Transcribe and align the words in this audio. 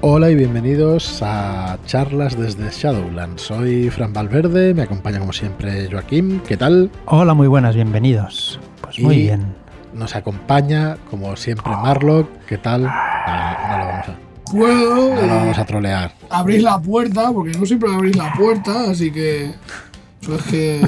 Hola 0.00 0.30
y 0.30 0.36
bienvenidos 0.36 1.20
a 1.22 1.78
charlas 1.86 2.38
desde 2.38 2.70
Shadowlands. 2.70 3.42
Soy 3.42 3.90
Fran 3.90 4.12
Valverde, 4.12 4.72
me 4.74 4.82
acompaña 4.82 5.18
como 5.18 5.32
siempre 5.32 5.88
Joaquín. 5.90 6.40
¿Qué 6.46 6.56
tal? 6.56 6.90
Hola, 7.06 7.34
muy 7.34 7.48
buenas, 7.48 7.74
bienvenidos. 7.74 8.60
Pues 8.80 9.00
muy 9.00 9.16
bien. 9.16 9.54
Nos 9.92 10.14
acompaña 10.14 10.96
como 11.10 11.34
siempre 11.36 11.72
Marlock. 11.72 12.28
¿Qué 12.46 12.58
tal? 12.58 12.86
Ah, 12.88 13.66
no, 13.70 13.78
lo 13.78 13.86
vamos 13.86 14.08
a, 14.08 14.50
Puedo 14.52 15.14
no 15.14 15.20
lo 15.20 15.22
eh, 15.22 15.36
vamos 15.36 15.58
a 15.58 15.64
trolear. 15.66 16.12
abrir 16.30 16.62
la 16.62 16.78
puerta, 16.80 17.32
porque 17.32 17.58
no 17.58 17.66
siempre 17.66 17.92
abrís 17.92 18.16
la 18.16 18.32
puerta, 18.34 18.90
así 18.90 19.10
que. 19.10 19.52
Eso 20.22 20.34
es 20.34 20.42
que 20.42 20.80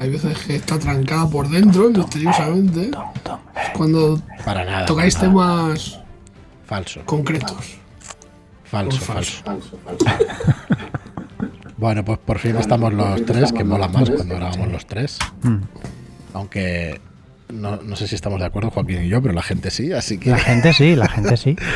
hay 0.00 0.10
veces 0.10 0.36
que 0.46 0.56
está 0.56 0.78
trancada 0.78 1.28
por 1.28 1.48
dentro, 1.48 1.90
misteriosamente. 1.90 2.88
Tom, 2.88 3.04
tom. 3.22 3.38
Es 3.54 3.70
cuando 3.76 4.20
Para 4.44 4.64
nada. 4.64 4.86
tocáis 4.86 5.14
para 5.16 5.28
nada. 5.28 5.44
temas 5.74 6.00
Falso, 6.66 7.00
concretos. 7.06 7.78
Falso, 8.70 9.00
Falso. 9.00 9.42
falso. 9.44 10.04
Bueno, 11.76 12.04
pues 12.04 12.18
por 12.18 12.38
fin 12.40 12.56
estamos 12.56 12.92
los 12.92 13.24
tres, 13.24 13.52
que 13.52 13.62
mola 13.62 13.86
más 13.86 14.10
cuando 14.10 14.34
grabamos 14.34 14.68
los 14.72 14.84
tres. 14.86 15.16
Mm. 15.42 15.58
Aunque 16.34 17.00
no, 17.52 17.76
no 17.76 17.94
sé 17.94 18.08
si 18.08 18.16
estamos 18.16 18.40
de 18.40 18.46
acuerdo, 18.46 18.70
Joaquín 18.72 19.04
y 19.04 19.08
yo, 19.08 19.22
pero 19.22 19.32
la 19.32 19.42
gente 19.42 19.70
sí, 19.70 19.92
así 19.92 20.18
que. 20.18 20.30
La 20.30 20.38
gente 20.38 20.72
sí, 20.72 20.96
la 20.96 21.08
gente 21.08 21.36
sí. 21.36 21.56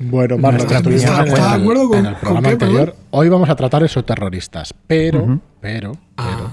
Bueno, 0.00 0.36
Nuestra 0.38 0.78
opinión 0.78 1.00
en, 1.08 1.14
fue- 1.16 1.28
¿Está 1.28 1.48
de 1.50 1.56
el, 1.56 1.62
acuerdo 1.62 1.88
con- 1.88 1.98
en 1.98 2.06
el 2.06 2.14
programa 2.16 2.42
qué, 2.48 2.52
anterior. 2.52 2.84
perdón? 2.86 3.04
Hoy 3.10 3.28
vamos 3.28 3.48
a 3.50 3.56
tratar 3.56 3.82
exoterroristas, 3.82 4.72
pero, 4.86 5.22
Ujú. 5.24 5.40
pero, 5.60 5.92
pero, 5.92 5.98
Ah, 6.16 6.50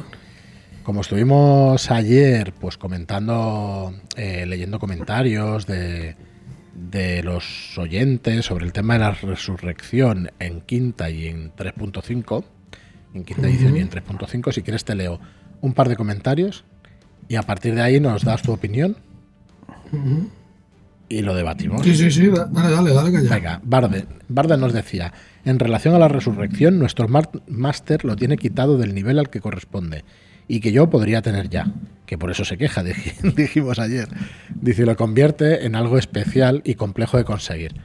como 0.84 1.02
estuvimos 1.02 1.92
ayer, 1.92 2.54
pues 2.60 2.78
comentando, 2.80 3.94
eh, 4.16 4.46
leyendo 4.48 4.80
comentarios 4.80 5.68
de, 5.68 6.16
de 6.76 7.24
los 7.24 7.78
oyentes 7.78 8.46
sobre 8.46 8.66
el 8.66 8.74
tema 8.74 8.94
de 8.96 9.00
la 9.00 9.12
resurrección 9.12 10.30
en 10.40 10.62
quinta 10.62 11.10
y 11.10 11.28
en 11.28 11.54
3.5, 11.56 12.44
en 13.14 13.24
quinta 13.24 13.48
edición 13.48 13.78
y 13.78 13.80
en 13.80 13.90
3.5, 13.90 14.52
si 14.52 14.62
quieres 14.62 14.84
te 14.86 14.94
leo 14.96 15.20
un 15.62 15.74
par 15.74 15.88
de 15.90 15.96
comentarios 15.96 16.66
y 17.30 17.36
a 17.36 17.44
partir 17.44 17.74
de 17.76 17.82
ahí 17.82 18.00
nos 18.00 18.24
das 18.24 18.42
tu 18.42 18.52
opinión 18.52 18.98
y 21.08 21.22
lo 21.22 21.34
debatimos. 21.36 21.84
sí, 21.84 21.96
sí, 21.96 22.12
sí, 22.12 22.28
da- 22.28 22.46
dale, 22.46 22.72
dale, 22.72 22.94
dale, 22.94 23.12
calla. 23.14 23.30
Venga, 23.36 23.62
Barden. 23.64 24.06
Barden 24.28 24.60
nos 24.60 24.74
decía, 24.74 25.14
en 25.46 25.60
relación 25.60 25.94
a 25.96 26.00
la 26.00 26.08
resurrección, 26.08 26.80
nuestro 26.80 27.08
máster 27.48 28.04
lo 28.04 28.16
tiene 28.16 28.38
quitado 28.38 28.78
del 28.78 28.94
nivel 28.96 29.20
al 29.20 29.30
que 29.30 29.40
corresponde 29.40 30.04
y 30.48 30.60
que 30.60 30.72
yo 30.72 30.90
podría 30.90 31.22
tener 31.22 31.50
ya, 31.50 31.72
que 32.06 32.18
por 32.18 32.32
eso 32.32 32.46
se 32.46 32.58
queja, 32.58 32.84
dij- 32.84 33.34
dijimos 33.36 33.80
ayer. 33.80 34.08
Dice, 34.54 34.86
lo 34.86 34.96
convierte 34.96 35.66
en 35.66 35.76
algo 35.76 35.98
especial 35.98 36.62
y 36.66 36.76
complejo 36.76 37.18
de 37.18 37.24
conseguir. 37.26 37.76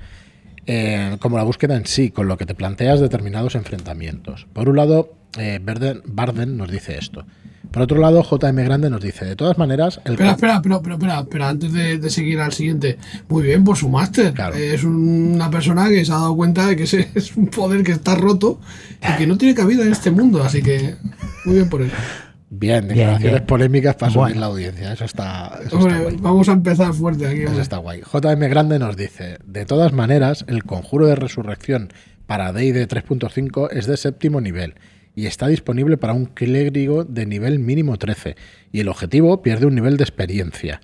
Eh, 0.67 1.17
como 1.21 1.37
la 1.37 1.43
búsqueda 1.43 1.75
en 1.77 1.87
sí, 1.87 2.11
con 2.11 2.29
lo 2.29 2.37
que 2.37 2.47
te 2.47 2.55
planteas 2.55 3.01
determinados 3.01 3.55
enfrentamientos. 3.55 4.47
Por 4.53 4.69
un 4.69 4.77
lado, 4.77 5.15
eh, 5.39 5.59
Barden, 5.63 6.03
Barden 6.05 6.57
nos 6.57 6.71
dice 6.71 6.97
esto. 6.99 7.25
Por 7.73 7.83
otro 7.83 7.99
lado, 8.01 8.23
JM 8.23 8.57
Grande 8.65 8.91
nos 8.91 9.01
dice, 9.01 9.25
de 9.25 9.37
todas 9.37 9.57
maneras, 9.57 10.01
el... 10.05 10.13
Espera, 10.13 10.33
espera, 10.33 10.61
pero, 10.63 10.83
pero, 10.83 10.95
espera, 10.97 11.21
espera, 11.21 11.49
antes 11.49 11.73
de, 11.73 11.99
de 11.99 12.11
seguir 12.11 12.41
al 12.41 12.53
siguiente. 12.53 12.99
Muy 13.29 13.45
bien 13.45 13.63
por 13.65 13.77
su 13.77 13.89
máster. 13.89 14.33
Claro. 14.35 14.57
Es 14.57 14.83
una 14.85 15.51
persona 15.51 15.89
que 15.89 16.05
se 16.05 16.11
ha 16.13 16.17
dado 16.17 16.35
cuenta 16.37 16.67
de 16.67 16.77
que 16.77 16.83
ese 16.85 17.09
es 17.15 17.37
un 17.37 17.47
poder 17.47 17.83
que 17.85 17.93
está 17.93 18.15
roto 18.17 18.61
y 19.09 19.17
que 19.17 19.27
no 19.27 19.39
tiene 19.39 19.55
cabida 19.55 19.85
en 19.85 19.93
este 19.93 20.11
mundo, 20.11 20.43
así 20.43 20.63
que 20.63 20.97
muy 21.45 21.55
bien 21.57 21.69
por 21.69 21.83
él. 21.83 21.91
Bien, 22.53 22.89
declaraciones 22.89 23.33
bien. 23.33 23.47
polémicas 23.47 23.95
para 23.95 24.11
subir 24.11 24.25
Bueno. 24.25 24.41
la 24.41 24.47
audiencia. 24.47 24.93
Eso 24.93 25.05
está, 25.05 25.53
eso 25.61 25.63
está 25.65 25.77
Hombre, 25.77 25.99
guay. 26.03 26.17
vamos 26.21 26.49
a 26.49 26.53
empezar 26.53 26.93
fuerte 26.93 27.27
aquí. 27.27 27.43
Eso 27.43 27.61
está 27.61 27.77
guay. 27.77 28.01
JM 28.01 28.41
Grande 28.49 28.79
nos 28.81 28.97
dice, 28.97 29.39
de 29.47 29.65
todas 29.67 29.93
maneras, 29.93 30.45
el 30.49 30.65
conjuro 30.65 31.07
de 31.07 31.15
resurrección 31.15 31.93
para 32.27 32.53
D&D 32.53 32.89
3.5 32.89 33.69
es 33.71 33.87
de 33.87 33.97
séptimo 33.97 34.41
nivel 34.41 34.75
y 35.15 35.27
está 35.27 35.47
disponible 35.47 35.97
para 35.97 36.13
un 36.13 36.25
clérigo 36.27 37.05
de 37.05 37.25
nivel 37.27 37.61
mínimo 37.61 37.97
13 37.99 38.35
y 38.73 38.81
el 38.81 38.89
objetivo 38.89 39.43
pierde 39.43 39.67
un 39.67 39.75
nivel 39.77 39.97
de 39.97 40.03
experiencia. 40.05 40.81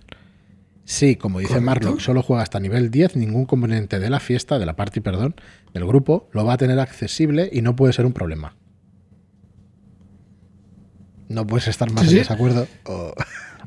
Sí, 0.84 1.16
como 1.16 1.41
dice 1.41 1.55
Correcto. 1.55 1.66
Marlock, 1.66 1.99
solo 2.00 2.22
juega 2.22 2.44
hasta 2.44 2.60
nivel 2.60 2.93
10, 2.93 3.16
ningún 3.16 3.44
componente 3.44 3.99
de 3.99 4.09
la 4.09 4.21
fiesta, 4.21 4.60
de 4.60 4.66
la 4.66 4.76
party, 4.76 5.00
perdón, 5.00 5.34
del 5.75 5.84
grupo, 5.84 6.28
lo 6.32 6.44
va 6.44 6.53
a 6.53 6.56
tener 6.59 6.78
accesible 6.78 7.50
y 7.53 7.60
no 7.62 7.75
puede 7.75 7.93
ser 7.93 8.06
un 8.06 8.12
problema. 8.12 8.55
No 11.28 11.47
puedes 11.47 11.69
estar 11.69 11.91
más 11.91 12.03
Sí, 12.04 12.06
en 12.09 12.10
sí. 12.12 12.19
desacuerdo. 12.19 12.66
o- 12.84 13.12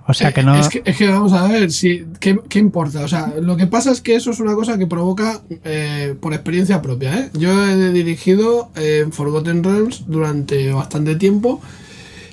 O 0.08 0.14
sea 0.16 0.31
que 0.31 0.42
no. 0.42 0.56
Es 0.59 0.70
que, 0.70 0.81
es 0.86 0.97
que 0.97 1.08
vamos 1.08 1.34
a 1.34 1.47
ver, 1.47 1.72
si, 1.72 2.03
¿qué, 2.20 2.40
qué 2.50 2.58
importa? 2.58 3.02
O 3.02 3.08
sea, 3.08 3.31
lo 3.40 3.56
que 3.58 3.68
pasa 3.68 3.92
es 3.92 4.02
que 4.02 4.16
eso 4.16 4.31
es 4.31 4.40
una 4.40 4.56
cosa 4.56 4.78
que 4.80 4.88
provoca 4.88 5.42
eh, 5.64 6.16
por 6.20 6.34
experiencia 6.34 6.81
propia. 6.81 7.16
¿eh? 7.20 7.30
Yo 7.34 7.52
he 7.70 7.92
dirigido 7.92 8.72
eh, 8.75 9.06
Forgotten 9.12 9.64
Realms 9.64 10.06
durante 10.08 10.72
bastante 10.72 11.16
tiempo 11.16 11.62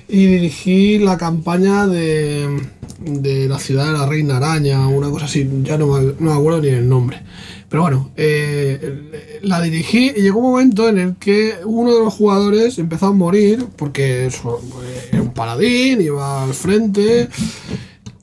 y 0.07 0.25
dirigí 0.25 0.97
la 0.97 1.17
campaña 1.17 1.85
de, 1.85 2.61
de 2.99 3.47
la 3.47 3.59
ciudad 3.59 3.85
de 3.85 3.91
la 3.97 4.07
Reina 4.07 4.37
Araña, 4.37 4.87
una 4.87 5.09
cosa 5.11 5.25
así, 5.25 5.47
ya 5.63 5.77
no 5.77 5.87
me, 5.87 6.13
no 6.19 6.31
me 6.31 6.33
acuerdo 6.33 6.61
ni 6.61 6.69
el 6.69 6.87
nombre. 6.89 7.21
Pero 7.69 7.81
bueno, 7.81 8.11
eh, 8.15 9.39
la 9.41 9.61
dirigí 9.61 10.13
y 10.15 10.21
llegó 10.21 10.39
un 10.39 10.51
momento 10.51 10.87
en 10.87 10.97
el 10.99 11.15
que 11.17 11.55
uno 11.65 11.93
de 11.93 11.99
los 11.99 12.13
jugadores 12.13 12.79
empezó 12.79 13.07
a 13.07 13.11
morir 13.11 13.65
porque 13.75 14.27
eh, 14.27 14.31
era 15.11 15.21
un 15.21 15.33
paladín, 15.33 15.99
iba 16.01 16.45
al 16.45 16.53
frente 16.53 17.27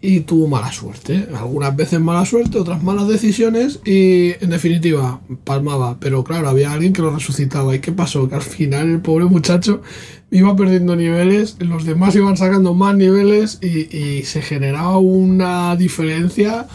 y 0.00 0.20
tuvo 0.20 0.48
mala 0.48 0.72
suerte. 0.72 1.28
Algunas 1.34 1.76
veces 1.76 2.00
mala 2.00 2.24
suerte, 2.24 2.58
otras 2.58 2.82
malas 2.82 3.06
decisiones 3.06 3.80
y 3.84 4.32
en 4.42 4.48
definitiva 4.48 5.20
palmaba. 5.44 5.98
Pero 6.00 6.24
claro, 6.24 6.48
había 6.48 6.72
alguien 6.72 6.94
que 6.94 7.02
lo 7.02 7.10
resucitaba. 7.10 7.74
¿Y 7.74 7.80
qué 7.80 7.92
pasó? 7.92 8.28
Que 8.28 8.36
al 8.36 8.42
final 8.42 8.88
el 8.90 9.00
pobre 9.00 9.26
muchacho 9.26 9.82
iba 10.30 10.56
perdiendo 10.56 10.96
niveles, 10.96 11.56
los 11.60 11.84
demás 11.84 12.16
iban 12.16 12.36
sacando 12.36 12.72
más 12.74 12.96
niveles 12.96 13.58
y, 13.62 13.96
y 13.96 14.22
se 14.24 14.40
generaba 14.40 14.98
una 14.98 15.76
diferencia 15.76 16.66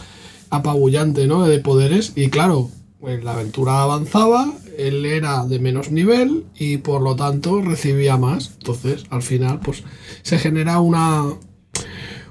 apabullante 0.50 1.26
¿no? 1.26 1.46
de 1.46 1.58
poderes. 1.60 2.12
Y 2.16 2.28
claro, 2.28 2.68
pues 3.00 3.22
la 3.24 3.32
aventura 3.32 3.82
avanzaba, 3.82 4.52
él 4.76 5.04
era 5.06 5.44
de 5.46 5.58
menos 5.58 5.90
nivel 5.90 6.44
y 6.58 6.78
por 6.78 7.00
lo 7.02 7.16
tanto 7.16 7.60
recibía 7.62 8.16
más. 8.16 8.52
Entonces, 8.58 9.04
al 9.10 9.22
final, 9.22 9.60
pues 9.60 9.84
se 10.22 10.38
genera 10.38 10.80
una, 10.80 11.24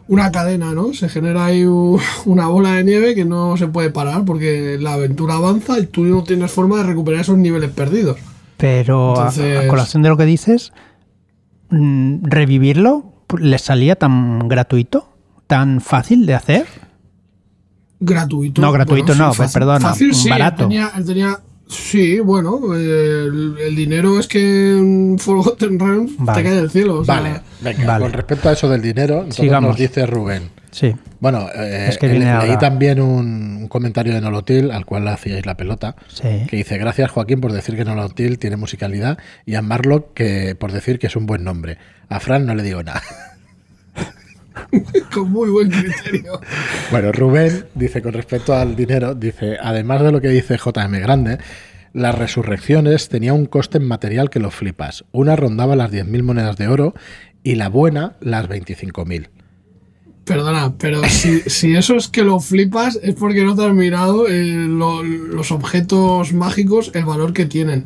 una 0.07 0.31
cadena, 0.31 0.74
¿no? 0.74 0.94
Se 0.94 1.09
genera 1.09 1.46
ahí 1.46 1.63
una 1.66 2.47
bola 2.47 2.74
de 2.74 2.84
nieve 2.84 3.16
que 3.16 3.25
no 3.25 3.56
se 3.57 3.68
puede 3.68 3.90
parar 3.91 4.25
porque 4.25 4.78
la 4.80 4.94
aventura 4.94 5.36
avanza 5.36 5.80
y 5.80 5.86
tú 5.88 6.03
no 6.03 6.24
tienes 6.24 6.51
forma 6.51 6.78
de 6.78 6.84
recuperar 6.84 7.22
esos 7.22 7.38
niveles 7.38 7.72
perdidos. 7.72 8.18
Pero 8.57 9.12
a- 9.18 9.28
a, 9.28 9.30
Entonces- 9.30 9.69
colación 9.69 10.03
de 10.03 10.09
lo 10.09 10.18
que 10.18 10.25
dices, 10.25 10.74
mm, 11.69 12.24
revivirlo 12.24 13.13
les 13.40 13.62
salía 13.62 13.96
tan 13.96 14.47
gratuito, 14.50 15.07
tan 15.47 15.81
fácil 15.81 16.25
de 16.25 16.34
hacer. 16.34 16.66
Gratuito. 18.00 18.62
No, 18.62 18.72
gratuito 18.72 19.14
no, 19.16 19.32
pues, 19.34 19.52
perdona, 19.52 19.80
Fácil 19.90 20.14
sí, 20.16 20.30
barato. 20.30 20.64
Él 20.64 20.70
tenía, 20.70 20.92
él 20.98 21.06
tenía- 21.06 21.40
sí, 21.68 22.20
bueno, 22.20 22.60
eh, 22.76 23.26
el, 23.28 23.56
el 23.60 23.76
dinero 23.76 24.20
es 24.20 24.28
que 24.28 24.78
en 24.78 25.18
Forgotten 25.20 25.78
Realms 25.80 26.14
Vale. 26.18 26.42
te 26.42 26.50
cae 26.50 26.56
del 26.58 26.70
cielo. 26.72 27.00
o 27.00 27.06
sea, 27.06 27.16
Vale, 27.16 27.42
venga, 27.62 27.86
Vale. 27.86 28.04
con 28.06 28.14
respecto 28.14 28.50
a 28.50 28.54
eso 28.54 28.70
del 28.70 28.82
dinero, 28.82 29.26
nos 29.62 29.78
dice 29.78 30.06
Rubén. 30.06 30.50
Sí. 30.72 30.96
Bueno, 31.20 31.48
eh, 31.56 31.88
Es 31.90 31.98
que 31.98 32.06
le- 32.08 32.14
viene 32.14 32.26
leí 32.28 32.34
ahora. 32.52 32.60
también 32.60 33.02
un, 33.02 33.58
un 33.62 33.68
comentario 33.68 34.14
de 34.14 34.22
Nolotil 34.22 34.70
al 34.72 34.86
cual 34.86 35.04
le 35.04 35.10
hacíais 35.12 35.46
la 35.46 35.58
pelota, 35.58 35.96
Sí. 36.08 36.46
que 36.48 36.58
dice, 36.58 36.78
gracias 36.78 37.10
Joaquín 37.12 37.42
por 37.42 37.52
decir 37.52 37.76
que 37.76 37.84
Nolotil 37.84 38.38
tiene 38.40 38.56
musicalidad 38.56 39.18
y 39.48 39.56
a 39.56 39.62
Marlock 39.64 40.14
que 40.14 40.56
por 40.56 40.72
decir 40.72 41.00
que 41.00 41.08
es 41.08 41.16
un 41.16 41.26
buen 41.26 41.44
nombre. 41.44 41.78
A 42.08 42.20
Fran 42.20 42.46
no 42.46 42.54
le 42.56 42.62
digo 42.64 42.81
nada. 42.84 43.02
con 45.13 45.31
muy 45.31 45.50
buen 45.50 45.69
criterio. 45.69 46.40
Bueno, 46.91 47.12
Rubén 47.12 47.66
dice 47.75 48.02
con 48.02 48.13
respecto 48.13 48.53
al 48.53 48.75
dinero, 48.75 49.16
dice, 49.16 49.57
además 49.62 50.02
de 50.03 50.12
lo 50.12 50.22
que 50.22 50.30
dice 50.30 50.57
JM 50.57 51.00
Grande, 51.00 51.38
las 51.94 52.16
resurrecciones 52.16 53.10
tenía 53.10 53.33
un 53.33 53.45
coste 53.48 53.77
en 53.80 53.88
material 53.88 54.30
que 54.30 54.39
lo 54.39 54.51
flipas. 54.51 55.06
Una 55.12 55.36
rondaba 55.36 55.75
las 55.75 55.92
10.000 55.92 56.24
monedas 56.24 56.57
de 56.57 56.68
oro 56.68 56.94
y 57.44 57.56
la 57.56 57.69
buena 57.69 58.13
las 58.21 58.48
25.000. 58.48 59.30
Perdona, 60.25 60.75
pero 60.77 61.04
si, 61.10 61.39
si 61.50 61.75
eso 61.75 61.95
es 61.95 62.07
que 62.07 62.24
lo 62.24 62.39
flipas 62.39 63.00
es 63.01 63.15
porque 63.15 63.44
no 63.44 63.56
te 63.56 63.65
has 63.65 63.74
mirado 63.74 64.27
eh, 64.27 64.54
lo- 64.54 65.01
los 65.01 65.51
objetos 65.51 66.33
mágicos, 66.33 66.92
el 66.94 67.06
valor 67.06 67.33
que 67.33 67.45
tienen. 67.48 67.86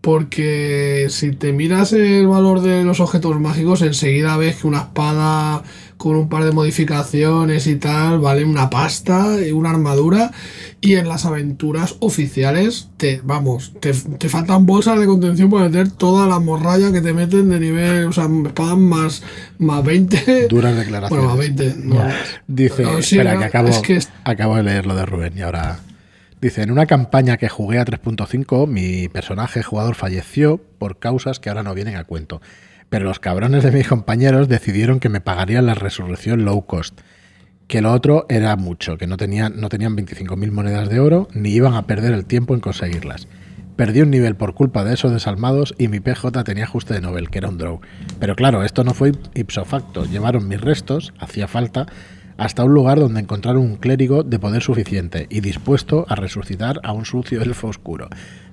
Porque 0.00 1.06
si 1.10 1.32
te 1.32 1.52
miras 1.52 1.92
el 1.92 2.26
valor 2.26 2.60
de 2.60 2.82
los 2.84 3.00
objetos 3.00 3.38
mágicos, 3.40 3.82
enseguida 3.82 4.36
ves 4.36 4.56
que 4.56 4.66
una 4.66 4.78
espada 4.78 5.62
con 6.02 6.16
un 6.16 6.28
par 6.28 6.42
de 6.42 6.50
modificaciones 6.50 7.68
y 7.68 7.76
tal 7.76 8.18
vale 8.18 8.44
una 8.44 8.68
pasta 8.70 9.40
y 9.40 9.52
una 9.52 9.70
armadura. 9.70 10.32
Y 10.80 10.94
en 10.94 11.06
las 11.08 11.26
aventuras 11.26 11.94
oficiales, 12.00 12.88
te 12.96 13.20
vamos, 13.22 13.72
te, 13.78 13.92
te 13.92 14.28
faltan 14.28 14.66
bolsas 14.66 14.98
de 14.98 15.06
contención 15.06 15.48
para 15.48 15.68
meter 15.68 15.92
toda 15.92 16.26
la 16.26 16.40
morralla 16.40 16.90
que 16.90 17.00
te 17.00 17.12
meten 17.12 17.50
de 17.50 17.60
nivel, 17.60 18.06
o 18.06 18.12
sea, 18.12 18.28
espadas 18.44 18.76
más, 18.76 19.22
más 19.58 19.84
20. 19.84 20.48
Duras 20.48 20.76
declaraciones. 20.76 21.24
Bueno, 21.24 21.36
más 21.36 21.38
20. 21.38 21.74
no. 21.84 22.08
Dice, 22.48 22.82
No, 22.82 23.00
sí, 23.00 23.16
espera, 23.16 23.38
que 23.38 23.44
acabo, 23.44 23.68
es 23.68 23.78
que 23.78 24.00
acabo 24.24 24.56
de 24.56 24.64
leer 24.64 24.86
lo 24.86 24.96
de 24.96 25.06
Rubén 25.06 25.34
y 25.38 25.42
ahora 25.42 25.78
Dice, 26.40 26.62
en 26.62 26.72
una 26.72 26.86
campaña 26.86 27.36
que 27.36 27.48
jugué 27.48 27.78
a 27.78 27.84
3.5, 27.84 28.66
mi 28.66 29.08
personaje 29.08 29.62
jugador 29.62 29.94
falleció 29.94 30.60
por 30.78 30.98
causas 30.98 31.38
que 31.38 31.48
ahora 31.48 31.62
no 31.62 31.72
vienen 31.72 31.94
a 31.94 32.02
cuento. 32.02 32.42
Pero 32.92 33.06
los 33.06 33.20
cabrones 33.20 33.64
de 33.64 33.72
mis 33.72 33.88
compañeros 33.88 34.48
decidieron 34.48 35.00
que 35.00 35.08
me 35.08 35.22
pagarían 35.22 35.64
la 35.64 35.72
resurrección 35.72 36.44
low 36.44 36.66
cost. 36.66 37.00
Que 37.66 37.80
lo 37.80 37.90
otro 37.90 38.26
era 38.28 38.54
mucho, 38.56 38.98
que 38.98 39.06
no 39.06 39.16
tenían, 39.16 39.58
no 39.58 39.70
tenían 39.70 39.96
25.000 39.96 40.50
monedas 40.50 40.90
de 40.90 41.00
oro 41.00 41.26
ni 41.32 41.52
iban 41.52 41.72
a 41.72 41.86
perder 41.86 42.12
el 42.12 42.26
tiempo 42.26 42.52
en 42.52 42.60
conseguirlas. 42.60 43.28
Perdí 43.76 44.02
un 44.02 44.10
nivel 44.10 44.36
por 44.36 44.52
culpa 44.52 44.84
de 44.84 44.92
esos 44.92 45.10
desalmados 45.10 45.74
y 45.78 45.88
mi 45.88 46.00
PJ 46.00 46.44
tenía 46.44 46.64
ajuste 46.64 46.92
de 46.92 47.00
Nobel, 47.00 47.30
que 47.30 47.38
era 47.38 47.48
un 47.48 47.56
draw. 47.56 47.80
Pero 48.20 48.36
claro, 48.36 48.62
esto 48.62 48.84
no 48.84 48.92
fue 48.92 49.12
ipso 49.34 49.64
facto. 49.64 50.04
Llevaron 50.04 50.46
mis 50.46 50.60
restos, 50.60 51.14
hacía 51.18 51.48
falta, 51.48 51.86
hasta 52.36 52.64
un 52.64 52.74
lugar 52.74 52.98
donde 52.98 53.20
encontraron 53.20 53.62
un 53.62 53.76
clérigo 53.76 54.22
de 54.22 54.38
poder 54.38 54.62
suficiente 54.62 55.28
y 55.30 55.40
dispuesto 55.40 56.04
a 56.08 56.14
resucitar 56.14 56.78
a 56.82 56.92
un 56.92 57.06
sucio 57.06 57.40
elfo 57.40 57.68
oscuro, 57.68 58.08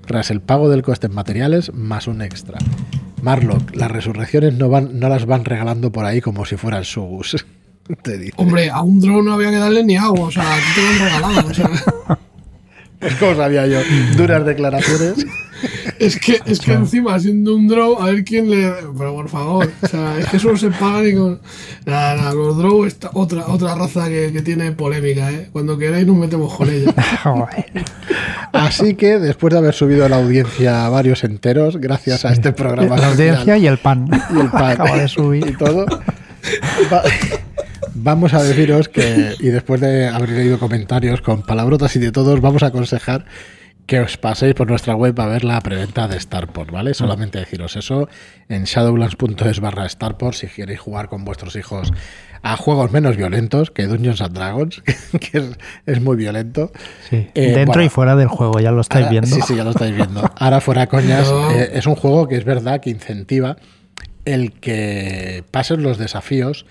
tras 0.10 0.32
el 0.32 0.42
pago 0.42 0.70
del 0.70 0.82
coste 0.82 1.06
en 1.06 1.14
materiales 1.14 1.72
más 1.72 2.08
un 2.08 2.24
extra. 2.24 2.58
Marlock, 3.22 3.76
las 3.76 3.92
resurrecciones 3.92 4.56
no, 4.56 4.68
van, 4.68 5.00
no 5.00 5.08
las 5.08 5.28
van 5.28 5.46
regalando 5.46 5.92
por 5.92 6.04
ahí 6.04 6.20
como 6.20 6.46
si 6.46 6.58
fueran 6.58 6.84
sugus. 6.84 7.46
Te 8.02 8.18
dice. 8.18 8.34
Hombre, 8.38 8.72
a 8.72 8.82
un 8.82 9.00
drone 9.00 9.22
no 9.22 9.34
había 9.34 9.52
que 9.52 9.58
darle 9.58 9.84
ni 9.84 9.98
agua, 9.98 10.22
o 10.22 10.32
sea, 10.32 10.56
aquí 10.56 10.66
te 10.74 10.82
lo 10.82 10.88
han 10.88 11.00
regalado. 11.00 11.48
O 11.48 11.54
sea, 11.54 11.70
Como 13.20 13.36
sabía 13.36 13.66
yo, 13.66 13.80
duras 14.18 14.46
declaraciones. 14.46 15.26
es 16.00 16.20
que, 16.20 16.40
es 16.46 16.60
que 16.60 16.74
encima, 16.74 17.20
siendo 17.20 17.56
un 17.56 17.68
draw, 17.68 18.02
a 18.02 18.08
ver 18.08 18.24
quién 18.24 18.50
le. 18.50 18.72
Pero 18.98 19.14
por 19.14 19.30
favor, 19.30 19.72
o 19.82 19.88
sea, 19.88 20.18
es 20.20 20.26
que 20.28 20.40
solo 20.40 20.58
se 20.58 20.70
pagan 20.70 21.08
y 21.08 21.14
con. 21.14 21.40
Nada, 21.86 22.16
nada, 22.16 22.34
los 22.34 22.58
draw 22.58 22.86
es 22.86 22.98
otra, 23.14 23.48
otra 23.48 23.76
raza 23.76 24.08
que, 24.10 24.32
que 24.34 24.42
tiene 24.42 24.72
polémica, 24.74 25.32
¿eh? 25.32 25.50
Cuando 25.52 25.78
queráis 25.78 26.06
nos 26.08 26.18
metemos 26.18 26.54
con 26.54 26.70
ella. 26.70 26.94
Así 28.54 28.96
que 28.96 29.20
después 29.20 29.54
de 29.54 29.60
haber 29.60 29.74
subido 29.74 30.08
la 30.10 30.18
audiencia 30.18 30.86
a 30.86 30.90
varios 30.90 31.24
enteros, 31.24 31.78
gracias 31.78 32.26
a 32.26 32.34
este 32.34 32.52
programa. 32.52 32.98
La 32.98 33.08
audiencia 33.08 33.58
y 33.58 33.68
el 33.68 33.78
pan. 33.78 34.10
y 34.36 34.40
el 34.40 34.50
pan 34.50 34.72
Acaba 34.72 34.98
de 34.98 35.08
subir. 35.08 35.48
y 35.48 35.54
todo, 35.58 35.86
vamos 37.94 38.34
a 38.34 38.44
deciros 38.44 38.90
que, 38.90 39.36
y 39.40 39.48
después 39.48 39.82
de 39.82 40.08
haber 40.08 40.30
leído 40.30 40.60
comentarios 40.60 41.22
con 41.22 41.42
palabrotas 41.44 41.96
y 41.96 42.00
de 42.00 42.12
todos, 42.12 42.42
vamos 42.42 42.64
a 42.64 42.68
aconsejar 42.68 43.26
que 43.86 44.00
os 44.02 44.18
paséis 44.18 44.54
por 44.54 44.68
nuestra 44.70 44.94
web 44.96 45.20
a 45.20 45.26
ver 45.26 45.44
la 45.44 45.60
preventa 45.62 46.08
de 46.08 46.20
Starport, 46.20 46.70
¿vale? 46.70 46.94
Solamente 46.94 47.40
deciros 47.40 47.76
eso 47.76 48.08
en 48.48 48.66
shadowlands.es 48.66 49.60
barra 49.62 49.90
Starport 49.90 50.36
si 50.36 50.46
queréis 50.48 50.80
jugar 50.80 51.10
con 51.10 51.26
vuestros 51.26 51.56
hijos 51.56 51.92
a 52.44 52.56
juegos 52.56 52.92
menos 52.92 53.18
violentos 53.18 53.72
que 53.72 53.88
Dungeons 53.88 54.22
and 54.22 54.36
Dragons, 54.36 54.82
que 55.20 55.38
es, 55.40 55.46
es 55.88 56.02
muy 56.02 56.18
violento. 56.18 56.72
Sí. 57.10 57.28
Eh, 57.34 57.52
Dentro 57.52 57.66
bueno. 57.74 57.84
y 57.84 57.90
fuera 57.90 58.16
del 58.16 58.28
juego, 58.28 58.60
ya 58.60 58.72
lo 58.72 58.82
estáis 58.82 59.06
Ahora- 59.08 59.12
viendo. 59.22 59.36
Sí, 59.36 59.42
sí, 59.48 59.56
ya 59.56 59.64
lo 59.64 59.72
estáis 59.72 59.96
viendo. 59.96 60.22
Ahora 60.38 60.62
fuera 60.62 60.86
coñas, 60.86 61.28
No. 61.32 61.52
eh, 61.52 61.72
es 61.74 61.88
un 61.88 61.96
juego 61.96 62.28
que 62.28 62.38
es 62.38 62.46
verdad 62.46 62.82
que 62.82 62.92
incentiva 62.92 63.58
el 64.26 64.52
que 64.54 65.44
pases 65.50 65.80
los 65.80 65.98
desafíos 65.98 66.68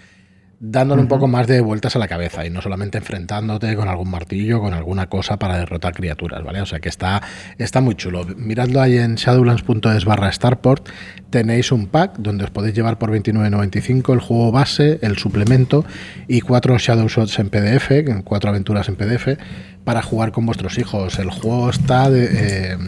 dándole 0.60 1.02
un 1.02 1.08
poco 1.08 1.28
más 1.28 1.46
de 1.46 1.60
vueltas 1.60 1.94
a 1.94 1.98
la 1.98 2.08
cabeza 2.08 2.44
y 2.44 2.50
no 2.50 2.60
solamente 2.60 2.98
enfrentándote 2.98 3.76
con 3.76 3.88
algún 3.88 4.10
martillo, 4.10 4.60
con 4.60 4.74
alguna 4.74 5.08
cosa 5.08 5.38
para 5.38 5.56
derrotar 5.56 5.94
criaturas, 5.94 6.42
¿vale? 6.42 6.60
O 6.60 6.66
sea 6.66 6.80
que 6.80 6.88
está, 6.88 7.22
está 7.58 7.80
muy 7.80 7.94
chulo. 7.94 8.24
Miradlo 8.36 8.80
ahí 8.80 8.98
en 8.98 9.14
shadowlands.es 9.14 10.04
barra 10.04 10.32
Starport. 10.32 10.88
Tenéis 11.30 11.70
un 11.70 11.86
pack 11.86 12.16
donde 12.18 12.44
os 12.44 12.50
podéis 12.50 12.74
llevar 12.74 12.98
por 12.98 13.10
29.95 13.12 14.12
el 14.14 14.20
juego 14.20 14.50
base, 14.50 14.98
el 15.02 15.16
suplemento 15.16 15.84
y 16.26 16.40
cuatro 16.40 16.76
Shadow 16.76 17.08
Shots 17.08 17.38
en 17.38 17.50
PDF, 17.50 17.90
cuatro 18.24 18.50
aventuras 18.50 18.88
en 18.88 18.96
PDF, 18.96 19.38
para 19.84 20.02
jugar 20.02 20.32
con 20.32 20.44
vuestros 20.44 20.78
hijos. 20.78 21.18
El 21.20 21.30
juego 21.30 21.70
está 21.70 22.10
de, 22.10 22.28
eh, 22.32 22.78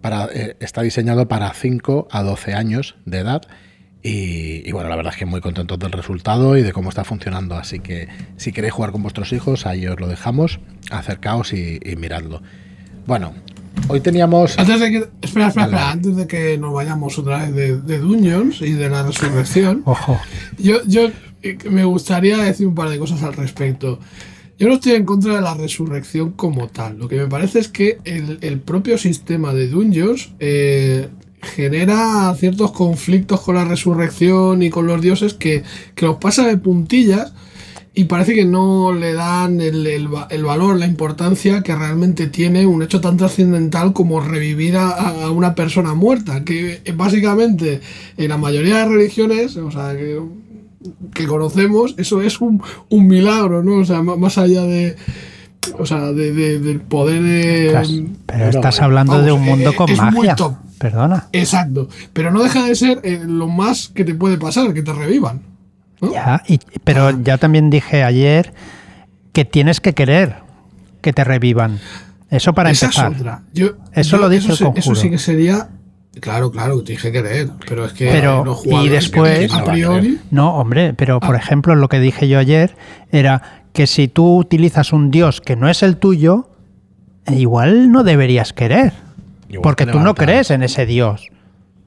para, 0.00 0.28
eh, 0.32 0.56
está 0.60 0.80
diseñado 0.80 1.28
para 1.28 1.52
5 1.52 2.08
a 2.10 2.22
12 2.22 2.54
años 2.54 2.96
de 3.04 3.18
edad. 3.18 3.42
Y, 4.02 4.66
y 4.66 4.72
bueno, 4.72 4.88
la 4.88 4.96
verdad 4.96 5.12
es 5.12 5.18
que 5.18 5.26
muy 5.26 5.40
contentos 5.40 5.78
del 5.78 5.92
resultado 5.92 6.56
y 6.56 6.62
de 6.62 6.72
cómo 6.72 6.88
está 6.88 7.04
funcionando. 7.04 7.56
Así 7.56 7.80
que 7.80 8.08
si 8.36 8.52
queréis 8.52 8.72
jugar 8.72 8.92
con 8.92 9.02
vuestros 9.02 9.32
hijos, 9.32 9.66
ahí 9.66 9.86
os 9.86 10.00
lo 10.00 10.08
dejamos. 10.08 10.58
Acercaos 10.90 11.52
y, 11.52 11.78
y 11.84 11.96
miradlo. 11.96 12.40
Bueno, 13.06 13.34
hoy 13.88 14.00
teníamos. 14.00 14.58
Antes 14.58 14.80
de 14.80 14.90
que. 14.90 14.96
Espera, 15.20 15.48
espera, 15.48 15.66
espera. 15.66 15.90
Antes 15.90 16.16
de 16.16 16.26
que 16.26 16.56
nos 16.56 16.72
vayamos 16.72 17.18
otra 17.18 17.38
vez 17.46 17.54
de, 17.54 17.80
de 17.80 17.98
Dungeons 17.98 18.62
y 18.62 18.72
de 18.72 18.88
la 18.88 19.02
resurrección. 19.02 19.82
Ojo. 19.84 20.18
Yo, 20.58 20.82
yo 20.86 21.10
eh, 21.42 21.58
me 21.70 21.84
gustaría 21.84 22.38
decir 22.38 22.66
un 22.66 22.74
par 22.74 22.88
de 22.88 22.98
cosas 22.98 23.22
al 23.22 23.34
respecto. 23.34 23.98
Yo 24.58 24.68
no 24.68 24.74
estoy 24.74 24.92
en 24.92 25.06
contra 25.06 25.34
de 25.34 25.40
la 25.40 25.54
resurrección 25.54 26.32
como 26.32 26.68
tal. 26.68 26.98
Lo 26.98 27.08
que 27.08 27.16
me 27.16 27.26
parece 27.26 27.60
es 27.60 27.68
que 27.68 27.98
el, 28.04 28.38
el 28.42 28.60
propio 28.60 28.98
sistema 28.98 29.54
de 29.54 29.68
Dungeons 29.68 30.32
eh, 30.38 31.08
genera 31.42 32.34
ciertos 32.38 32.72
conflictos 32.72 33.40
con 33.40 33.54
la 33.54 33.64
resurrección 33.64 34.62
y 34.62 34.70
con 34.70 34.86
los 34.86 35.00
dioses 35.00 35.34
que, 35.34 35.62
que 35.94 36.06
los 36.06 36.16
pasa 36.16 36.46
de 36.46 36.56
puntillas 36.56 37.32
y 37.92 38.04
parece 38.04 38.34
que 38.34 38.44
no 38.44 38.92
le 38.92 39.14
dan 39.14 39.60
el, 39.60 39.84
el 39.86 40.08
el 40.30 40.44
valor, 40.44 40.78
la 40.78 40.86
importancia 40.86 41.62
que 41.62 41.74
realmente 41.74 42.28
tiene 42.28 42.64
un 42.66 42.82
hecho 42.82 43.00
tan 43.00 43.16
trascendental 43.16 43.92
como 43.92 44.20
revivir 44.20 44.76
a, 44.76 44.90
a 45.24 45.30
una 45.32 45.54
persona 45.56 45.94
muerta, 45.94 46.44
que 46.44 46.80
básicamente 46.94 47.80
en 48.16 48.28
la 48.28 48.36
mayoría 48.38 48.78
de 48.78 48.84
religiones, 48.86 49.56
o 49.56 49.70
sea, 49.72 49.96
que, 49.96 50.20
que 51.14 51.26
conocemos, 51.26 51.94
eso 51.98 52.22
es 52.22 52.40
un, 52.40 52.62
un 52.90 53.08
milagro, 53.08 53.62
¿no? 53.64 53.78
O 53.78 53.84
sea, 53.84 54.02
má- 54.02 54.16
más 54.16 54.38
allá 54.38 54.62
de... 54.62 54.94
O 55.78 55.84
sea, 55.84 56.12
de, 56.12 56.32
de- 56.32 56.58
del 56.58 56.80
poder 56.80 57.22
de... 57.22 57.70
Pero 58.26 58.48
estás 58.48 58.80
hablando 58.80 59.20
de 59.20 59.30
un 59.32 59.42
mundo 59.42 59.70
eh, 59.70 59.76
con 59.76 59.90
es 59.90 60.00
muy 60.00 60.28
magia. 60.28 60.34
top. 60.36 60.54
Perdona. 60.80 61.28
Exacto. 61.32 61.88
Pero 62.14 62.30
no 62.32 62.42
deja 62.42 62.64
de 62.64 62.74
ser 62.74 63.00
eh, 63.04 63.20
lo 63.24 63.46
más 63.48 63.88
que 63.94 64.04
te 64.04 64.14
puede 64.14 64.38
pasar, 64.38 64.72
que 64.74 64.82
te 64.82 64.92
revivan. 64.92 65.42
¿no? 66.00 66.10
Ya, 66.12 66.42
y- 66.48 66.58
pero 66.82 67.10
ya 67.22 67.36
también 67.36 67.68
dije 67.68 68.02
ayer 68.02 68.54
que 69.34 69.44
tienes 69.44 69.80
que 69.80 69.92
querer 69.92 70.36
que 71.02 71.12
te 71.12 71.22
revivan. 71.22 71.78
Eso 72.30 72.54
para 72.54 72.70
Esa 72.70 72.86
empezar. 72.86 73.12
es 73.12 73.18
otra. 73.20 73.42
Yo, 73.52 73.68
Eso 73.92 74.16
lo 74.16 74.28
dice 74.30 74.52
el 74.52 74.56
sí- 74.56 74.64
Eso 74.74 74.94
sí 74.94 75.10
que 75.10 75.18
sería. 75.18 75.68
Claro, 76.20 76.50
claro, 76.50 76.82
te 76.82 76.92
dije 76.92 77.12
querer. 77.12 77.50
Pero 77.68 77.84
es 77.84 77.92
que. 77.92 78.08
Pero, 78.10 78.44
los 78.44 78.64
y 78.66 78.88
después- 78.88 79.50
que 79.52 79.54
A 79.54 79.64
priori. 79.64 80.18
No, 80.30 80.54
hombre, 80.56 80.94
pero 80.94 81.20
por 81.20 81.36
Ah. 81.36 81.38
ejemplo, 81.38 81.74
lo 81.76 81.88
que 81.88 82.00
dije 82.00 82.26
yo 82.28 82.38
ayer 82.38 82.74
era 83.12 83.62
que 83.74 83.86
si 83.86 84.08
tú 84.08 84.38
utilizas 84.38 84.92
un 84.94 85.10
dios 85.10 85.40
que 85.42 85.54
no 85.56 85.68
es 85.68 85.82
el 85.82 85.98
tuyo, 85.98 86.48
eh, 87.26 87.34
igual 87.36 87.92
no 87.92 88.02
deberías 88.02 88.52
querer. 88.52 88.92
Igual 89.50 89.62
porque 89.62 89.84
tú 89.86 90.00
no 90.00 90.14
crees 90.14 90.50
en 90.50 90.62
ese 90.62 90.86
dios. 90.86 91.28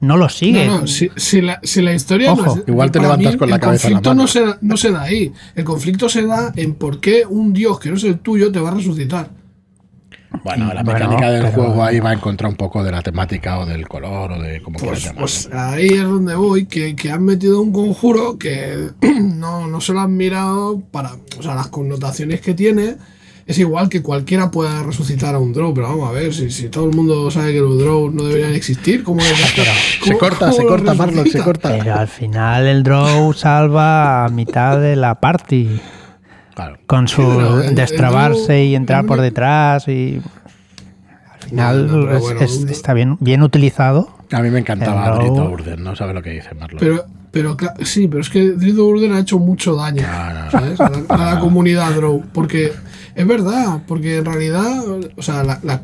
No 0.00 0.16
lo 0.18 0.28
sigues. 0.28 0.66
No, 0.66 0.82
no, 0.82 0.86
si, 0.86 1.08
si 1.16 1.40
la, 1.40 1.60
si 1.62 1.80
la 1.80 1.94
historia 1.94 2.32
Ojo, 2.32 2.44
no 2.44 2.54
es- 2.62 2.68
igual 2.68 2.90
te 2.90 3.00
levantas 3.00 3.36
con 3.36 3.48
la 3.48 3.56
el 3.56 3.60
cabeza 3.62 3.88
en 3.88 3.94
la 3.94 4.00
conflicto 4.00 4.10
mano. 4.10 4.22
no 4.22 4.26
se, 4.28 4.40
da- 4.44 4.58
no 4.60 4.76
se 4.76 4.90
da 4.92 5.02
ahí. 5.02 5.32
El 5.54 5.64
conflicto 5.64 6.08
se 6.10 6.26
da 6.26 6.52
en 6.56 6.74
por 6.74 7.00
qué 7.00 7.24
un 7.26 7.52
dios 7.54 7.80
que 7.80 7.88
no 7.90 7.96
es 7.96 8.04
el 8.04 8.18
tuyo 8.18 8.52
te 8.52 8.60
va 8.60 8.70
a 8.70 8.74
resucitar. 8.74 9.30
Bueno, 10.42 10.74
la 10.74 10.82
Bueno, 10.82 10.98
mecánica 10.98 11.30
del 11.30 11.42
pero- 11.44 11.54
juego 11.54 11.84
ahí 11.84 12.00
va 12.00 12.10
a 12.10 12.14
encontrar 12.14 12.50
un 12.50 12.56
poco 12.56 12.82
de 12.82 12.90
la 12.90 13.00
temática 13.02 13.58
o 13.60 13.66
del 13.66 13.86
color 13.86 14.32
o 14.32 14.42
de 14.42 14.60
como 14.60 14.78
quieras 14.78 14.98
Pues, 14.98 15.04
llamarlo. 15.04 15.20
pues 15.20 15.48
ahí 15.54 15.86
es 15.86 16.02
donde 16.02 16.34
voy, 16.34 16.66
que, 16.66 16.96
que 16.96 17.10
han 17.10 17.24
metido 17.24 17.60
un 17.62 17.72
conjuro 17.72 18.36
que 18.36 18.90
no, 19.22 19.68
no 19.68 19.80
se 19.80 19.92
lo 19.92 20.00
han 20.00 20.14
mirado 20.16 20.80
para. 20.90 21.12
O 21.38 21.42
sea, 21.42 21.54
las 21.54 21.68
connotaciones 21.68 22.40
que 22.40 22.52
tiene. 22.52 22.96
Es 23.46 23.58
igual 23.58 23.90
que 23.90 24.00
cualquiera 24.02 24.50
pueda 24.50 24.82
resucitar 24.82 25.34
a 25.34 25.38
un 25.38 25.52
draw, 25.52 25.74
pero 25.74 25.88
vamos 25.88 26.08
a 26.08 26.12
ver, 26.12 26.32
si, 26.32 26.50
si 26.50 26.70
todo 26.70 26.88
el 26.88 26.96
mundo 26.96 27.30
sabe 27.30 27.52
que 27.52 27.60
los 27.60 27.78
draws 27.78 28.14
no 28.14 28.24
deberían 28.24 28.54
existir, 28.54 29.04
¿cómo, 29.04 29.20
se 29.20 30.16
corta, 30.16 30.50
se 30.50 30.58
cómo 30.58 30.70
los 30.70 30.80
corta, 30.82 30.94
Marlon, 30.94 31.26
se 31.30 31.42
corta. 31.42 31.68
Pero 31.78 31.94
al 31.94 32.08
final 32.08 32.66
el 32.66 32.82
draw 32.82 33.32
salva 33.34 34.24
a 34.24 34.28
mitad 34.30 34.80
de 34.80 34.96
la 34.96 35.20
party. 35.20 35.78
Claro. 36.54 36.78
Con 36.86 37.06
su 37.08 37.20
pero 37.22 37.60
el- 37.60 37.68
el 37.70 37.74
destrabarse 37.74 38.54
draw- 38.62 38.66
y 38.66 38.74
entrar 38.76 39.04
por 39.04 39.20
detrás 39.20 39.88
y 39.88 40.22
al 41.32 41.48
final 41.50 41.86
No, 41.86 41.92
no, 41.98 42.04
pero 42.06 42.16
es- 42.16 42.22
bueno, 42.22 42.40
es- 42.40 42.56
un- 42.56 42.68
está 42.70 42.94
bien, 42.94 43.16
bien 43.20 43.42
utilizado. 43.42 44.08
A 44.34 44.42
mí 44.42 44.50
me 44.50 44.58
encantaba. 44.60 45.16
Brito 45.18 45.50
Urden, 45.50 45.82
no 45.82 45.94
sabe 45.96 46.12
lo 46.14 46.22
que 46.22 46.30
dice 46.30 46.54
Marlon. 46.54 46.78
Pero, 46.80 47.04
pero 47.30 47.56
sí, 47.82 48.08
pero 48.08 48.20
es 48.20 48.30
que 48.30 48.50
Drido 48.52 48.86
Urden 48.86 49.12
ha 49.12 49.20
hecho 49.20 49.38
mucho 49.38 49.74
daño 49.74 50.02
No, 50.02 50.44
no, 50.44 50.50
¿sabes? 50.50 50.80
A, 50.80 50.88
la, 50.90 51.02
a 51.08 51.34
la 51.34 51.40
comunidad 51.40 51.94
Draw. 51.94 52.22
Porque 52.32 52.72
es 53.14 53.26
verdad, 53.26 53.82
porque 53.86 54.18
en 54.18 54.24
realidad, 54.24 54.82
o 55.16 55.22
sea, 55.22 55.42
la- 55.44 55.60
la- 55.62 55.82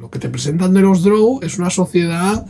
lo 0.00 0.10
que 0.10 0.18
te 0.18 0.28
presentan 0.28 0.74
de 0.74 0.80
los 0.82 1.02
Draw 1.02 1.40
es 1.42 1.58
una 1.58 1.70
sociedad. 1.70 2.46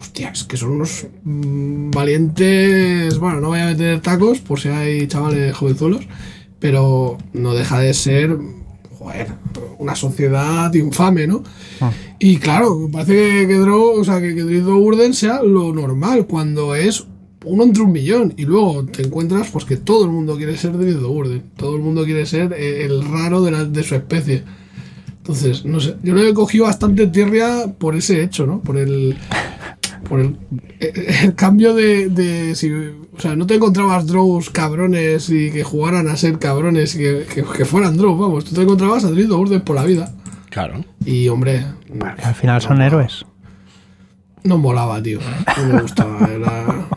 Hostias, 0.00 0.44
que 0.44 0.56
son 0.58 0.72
unos 0.72 1.06
mm, 1.24 1.90
valientes. 1.90 3.18
Bueno, 3.18 3.40
no 3.40 3.48
voy 3.48 3.60
a 3.60 3.66
meter 3.66 4.00
tacos 4.00 4.40
por 4.40 4.60
si 4.60 4.68
hay 4.68 5.06
chavales 5.06 5.56
jovenzuelos, 5.56 6.06
pero 6.58 7.16
no 7.32 7.54
deja 7.54 7.78
de 7.80 7.94
ser. 7.94 8.36
Una 9.78 9.94
sociedad 9.94 10.72
infame, 10.74 11.26
¿no? 11.26 11.42
Ah. 11.80 11.92
Y 12.18 12.36
claro, 12.38 12.88
parece 12.90 13.12
que, 13.14 13.46
que 13.48 13.54
Draw, 13.58 14.00
o 14.00 14.04
sea, 14.04 14.20
que, 14.20 14.34
que 14.34 14.42
Drido 14.42 14.76
Urden 14.76 15.12
sea 15.14 15.42
lo 15.42 15.72
normal, 15.72 16.26
cuando 16.26 16.74
es 16.74 17.06
uno 17.44 17.62
entre 17.64 17.82
un 17.82 17.92
millón. 17.92 18.34
Y 18.36 18.44
luego 18.44 18.84
te 18.86 19.02
encuentras 19.02 19.50
pues 19.50 19.64
que 19.64 19.76
todo 19.76 20.04
el 20.04 20.10
mundo 20.10 20.36
quiere 20.36 20.56
ser 20.56 20.76
Drido 20.76 21.10
Urden. 21.10 21.42
Todo 21.56 21.76
el 21.76 21.82
mundo 21.82 22.04
quiere 22.04 22.26
ser 22.26 22.52
eh, 22.54 22.84
el 22.84 23.04
raro 23.06 23.42
de, 23.42 23.50
la- 23.50 23.64
de 23.64 23.82
su 23.82 23.94
especie. 23.94 24.42
Entonces, 25.18 25.64
no 25.64 25.80
sé, 25.80 25.96
yo 26.02 26.14
le 26.14 26.28
he 26.28 26.34
cogido 26.34 26.64
bastante 26.66 27.06
tierra 27.08 27.66
por 27.78 27.96
ese 27.96 28.22
hecho, 28.22 28.46
¿no? 28.46 28.60
Por 28.60 28.76
el. 28.76 29.16
Por 30.08 30.20
el, 30.20 30.36
el 30.80 31.34
cambio 31.34 31.74
de, 31.74 32.08
de 32.08 32.54
si, 32.54 32.70
o 32.72 33.20
sea, 33.20 33.34
no 33.36 33.46
te 33.46 33.54
encontrabas 33.54 34.06
draws 34.06 34.50
cabrones 34.50 35.28
y 35.30 35.50
que 35.50 35.64
jugaran 35.64 36.08
a 36.08 36.16
ser 36.16 36.38
cabrones 36.38 36.94
y 36.94 36.98
que, 36.98 37.26
que, 37.34 37.42
que 37.42 37.64
fueran 37.64 37.96
draws, 37.96 38.18
vamos, 38.18 38.44
tú 38.44 38.54
te 38.54 38.62
encontrabas 38.62 39.04
a 39.04 39.10
Drill 39.10 39.28
por 39.64 39.74
la 39.76 39.84
vida. 39.84 40.14
Claro. 40.50 40.84
Y 41.04 41.28
hombre, 41.28 41.64
al 42.22 42.34
final 42.34 42.62
son 42.62 42.80
héroes. 42.80 43.26
no 44.44 44.58
molaba, 44.58 45.02
tío. 45.02 45.18
No 45.58 45.74
me 45.74 45.82
gustaba. 45.82 46.28
Era... 46.32 46.88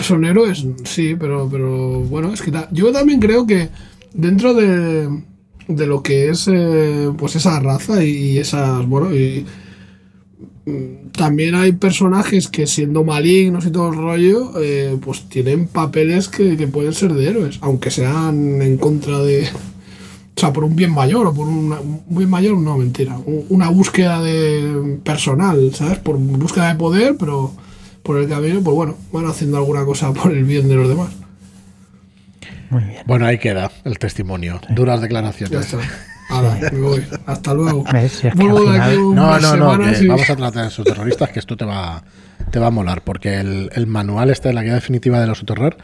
Son 0.00 0.24
héroes, 0.24 0.66
sí, 0.84 1.14
pero, 1.18 1.48
pero 1.48 2.00
bueno, 2.00 2.32
es 2.32 2.42
que 2.42 2.50
ta- 2.50 2.68
yo 2.72 2.90
también 2.90 3.20
creo 3.20 3.46
que 3.46 3.68
dentro 4.12 4.52
de, 4.54 5.22
de 5.68 5.86
lo 5.86 6.02
que 6.02 6.30
es 6.30 6.48
eh, 6.52 7.12
pues 7.16 7.36
esa 7.36 7.60
raza 7.60 8.02
y 8.02 8.38
esas, 8.38 8.84
bueno, 8.86 9.14
y 9.14 9.46
también 11.12 11.54
hay 11.54 11.72
personajes 11.72 12.48
que 12.48 12.66
siendo 12.66 13.04
malignos 13.04 13.66
y 13.66 13.70
todo 13.70 13.88
el 13.90 13.96
rollo, 13.96 14.52
eh, 14.62 14.96
pues 15.00 15.22
tienen 15.28 15.66
papeles 15.66 16.28
que, 16.28 16.56
que 16.56 16.66
pueden 16.68 16.92
ser 16.92 17.12
de 17.14 17.28
héroes, 17.28 17.58
aunque 17.60 17.90
sean 17.90 18.60
en 18.62 18.76
contra 18.78 19.18
de... 19.20 19.48
O 20.36 20.40
sea, 20.40 20.52
por 20.52 20.62
un 20.62 20.76
bien 20.76 20.92
mayor 20.92 21.26
o 21.26 21.34
por 21.34 21.48
una- 21.48 21.80
un 21.80 22.02
bien 22.08 22.30
mayor, 22.30 22.56
no, 22.56 22.78
mentira. 22.78 23.18
un- 23.26 23.44
Una 23.48 23.68
búsqueda 23.70 24.22
de 24.22 24.98
personal, 25.02 25.74
¿sabes? 25.74 25.98
Por 25.98 26.16
búsqueda 26.16 26.68
de 26.68 26.76
poder, 26.78 27.16
pero 27.18 27.52
por 28.04 28.18
el 28.18 28.28
camino, 28.28 28.60
pues 28.62 28.74
bueno, 28.76 28.94
van 29.12 29.26
haciendo 29.26 29.56
alguna 29.58 29.84
cosa 29.84 30.12
por 30.12 30.30
el 30.32 30.44
bien 30.44 30.68
de 30.68 30.76
los 30.76 30.88
demás. 30.88 31.10
Muy 32.70 32.84
bien. 32.84 33.02
Bueno, 33.06 33.26
ahí 33.26 33.38
queda 33.38 33.72
el 33.84 33.98
testimonio. 33.98 34.60
Duras 34.70 35.00
Ya 35.00 35.02
declaraciones. 35.06 35.74
Ahora, 36.28 36.58
me 36.72 36.78
voy. 36.80 37.04
Hasta 37.26 37.54
luego. 37.54 37.84
¿Ves? 37.92 38.12
Si 38.12 38.26
es 38.26 38.34
que 38.34 38.38
Vuelvo 38.42 38.70
de 38.70 38.78
aquí 38.80 38.96
No, 38.96 39.38
no, 39.38 39.56
no, 39.56 39.90
y- 39.92 40.06
vamos 40.06 40.28
a 40.30 40.36
tratar 40.36 40.62
de 40.64 40.68
esos 40.68 40.84
terroristas, 40.84 41.30
que 41.30 41.38
esto 41.38 41.56
te 41.56 41.64
va, 41.64 42.02
te 42.50 42.58
va 42.58 42.66
a 42.66 42.70
molar, 42.70 43.02
porque 43.02 43.38
el, 43.40 43.70
el 43.74 43.86
manual 43.86 44.30
este 44.30 44.48
de 44.48 44.54
la 44.54 44.62
guía 44.62 44.74
definitiva 44.74 45.20
de 45.20 45.26
los 45.26 45.44
terror, 45.44 45.76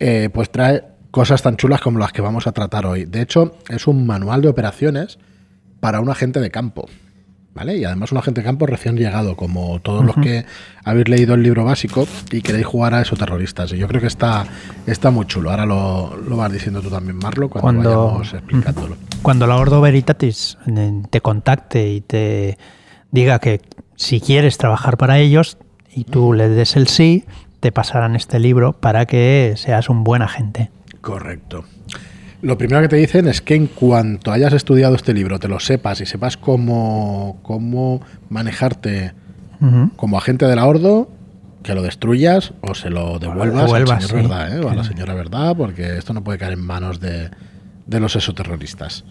eh, 0.00 0.30
pues 0.32 0.50
trae 0.50 0.82
cosas 1.10 1.42
tan 1.42 1.56
chulas 1.56 1.80
como 1.80 1.98
las 1.98 2.12
que 2.12 2.22
vamos 2.22 2.46
a 2.46 2.52
tratar 2.52 2.86
hoy. 2.86 3.04
De 3.04 3.20
hecho, 3.22 3.56
es 3.68 3.86
un 3.86 4.06
manual 4.06 4.42
de 4.42 4.48
operaciones 4.48 5.18
para 5.80 6.00
un 6.00 6.10
agente 6.10 6.40
de 6.40 6.50
campo. 6.50 6.88
¿Vale? 7.58 7.76
Y 7.76 7.84
además 7.84 8.12
un 8.12 8.18
agente 8.18 8.40
de 8.40 8.44
campo 8.44 8.66
recién 8.66 8.96
llegado, 8.96 9.34
como 9.34 9.80
todos 9.80 10.04
los 10.04 10.14
que 10.14 10.44
habéis 10.84 11.08
leído 11.08 11.34
el 11.34 11.42
libro 11.42 11.64
básico 11.64 12.06
y 12.30 12.40
queréis 12.40 12.66
jugar 12.66 12.94
a 12.94 13.00
esos 13.02 13.18
terroristas. 13.18 13.72
Y 13.72 13.78
yo 13.78 13.88
creo 13.88 14.00
que 14.00 14.06
está, 14.06 14.46
está 14.86 15.10
muy 15.10 15.26
chulo. 15.26 15.50
Ahora 15.50 15.66
lo, 15.66 16.16
lo 16.16 16.36
vas 16.36 16.52
diciendo 16.52 16.80
tú 16.82 16.88
también, 16.88 17.16
Marlo, 17.16 17.48
cuando, 17.50 17.82
Cuando- 17.82 18.04
vayamos 18.06 18.32
explicándolo. 18.32 18.96
Cuando 19.22 19.48
la 19.48 19.56
Ordo 19.56 19.80
Veritatis 19.80 20.56
eh, 20.68 21.02
te 21.10 21.20
contacte 21.20 21.88
y 21.90 22.00
te 22.00 22.58
diga 23.10 23.40
que 23.40 23.60
si 23.96 24.20
quieres 24.20 24.56
trabajar 24.56 24.96
para 24.96 25.18
ellos 25.18 25.58
y 25.92 26.04
tú 26.04 26.32
le 26.34 26.48
des 26.48 26.76
el 26.76 26.86
sí, 26.86 27.24
te 27.58 27.72
pasarán 27.72 28.14
este 28.14 28.38
libro 28.38 28.72
para 28.72 29.04
que 29.06 29.54
seas 29.56 29.88
un 29.88 30.04
buen 30.04 30.22
agente. 30.22 30.70
Correcto. 31.00 31.64
Lo 32.40 32.56
primero 32.56 32.82
que 32.82 32.88
te 32.88 32.96
dicen 32.96 33.26
es 33.26 33.40
que 33.40 33.54
en 33.54 33.66
cuanto 33.66 34.30
hayas 34.30 34.52
estudiado 34.52 34.94
este 34.94 35.12
libro, 35.12 35.38
te 35.38 35.48
lo 35.48 35.58
sepas 35.58 36.00
y 36.00 36.06
sepas 36.06 36.36
cómo, 36.36 37.38
cómo 37.42 38.00
manejarte 38.28 39.12
como 39.96 40.18
agente 40.18 40.46
de 40.46 40.54
la 40.54 40.66
Ordo, 40.66 41.10
que 41.64 41.74
lo 41.74 41.82
destruyas 41.82 42.52
o 42.60 42.74
se 42.74 42.90
lo 42.90 43.18
devuelvas, 43.18 43.64
devuelvas, 43.64 44.04
al 44.04 44.08
señor 44.08 44.22
sí. 44.22 44.28
Verdad, 44.28 44.56
¿eh? 44.56 44.64
o 44.64 44.70
a 44.70 44.74
la 44.74 44.84
señora 44.84 45.14
Verdad, 45.14 45.56
porque 45.56 45.98
esto 45.98 46.14
no 46.14 46.22
puede 46.22 46.38
caer 46.38 46.52
en 46.52 46.60
manos 46.60 47.00
de, 47.00 47.30
de 47.86 48.00
los 48.00 48.14
exoterroristas. 48.14 49.04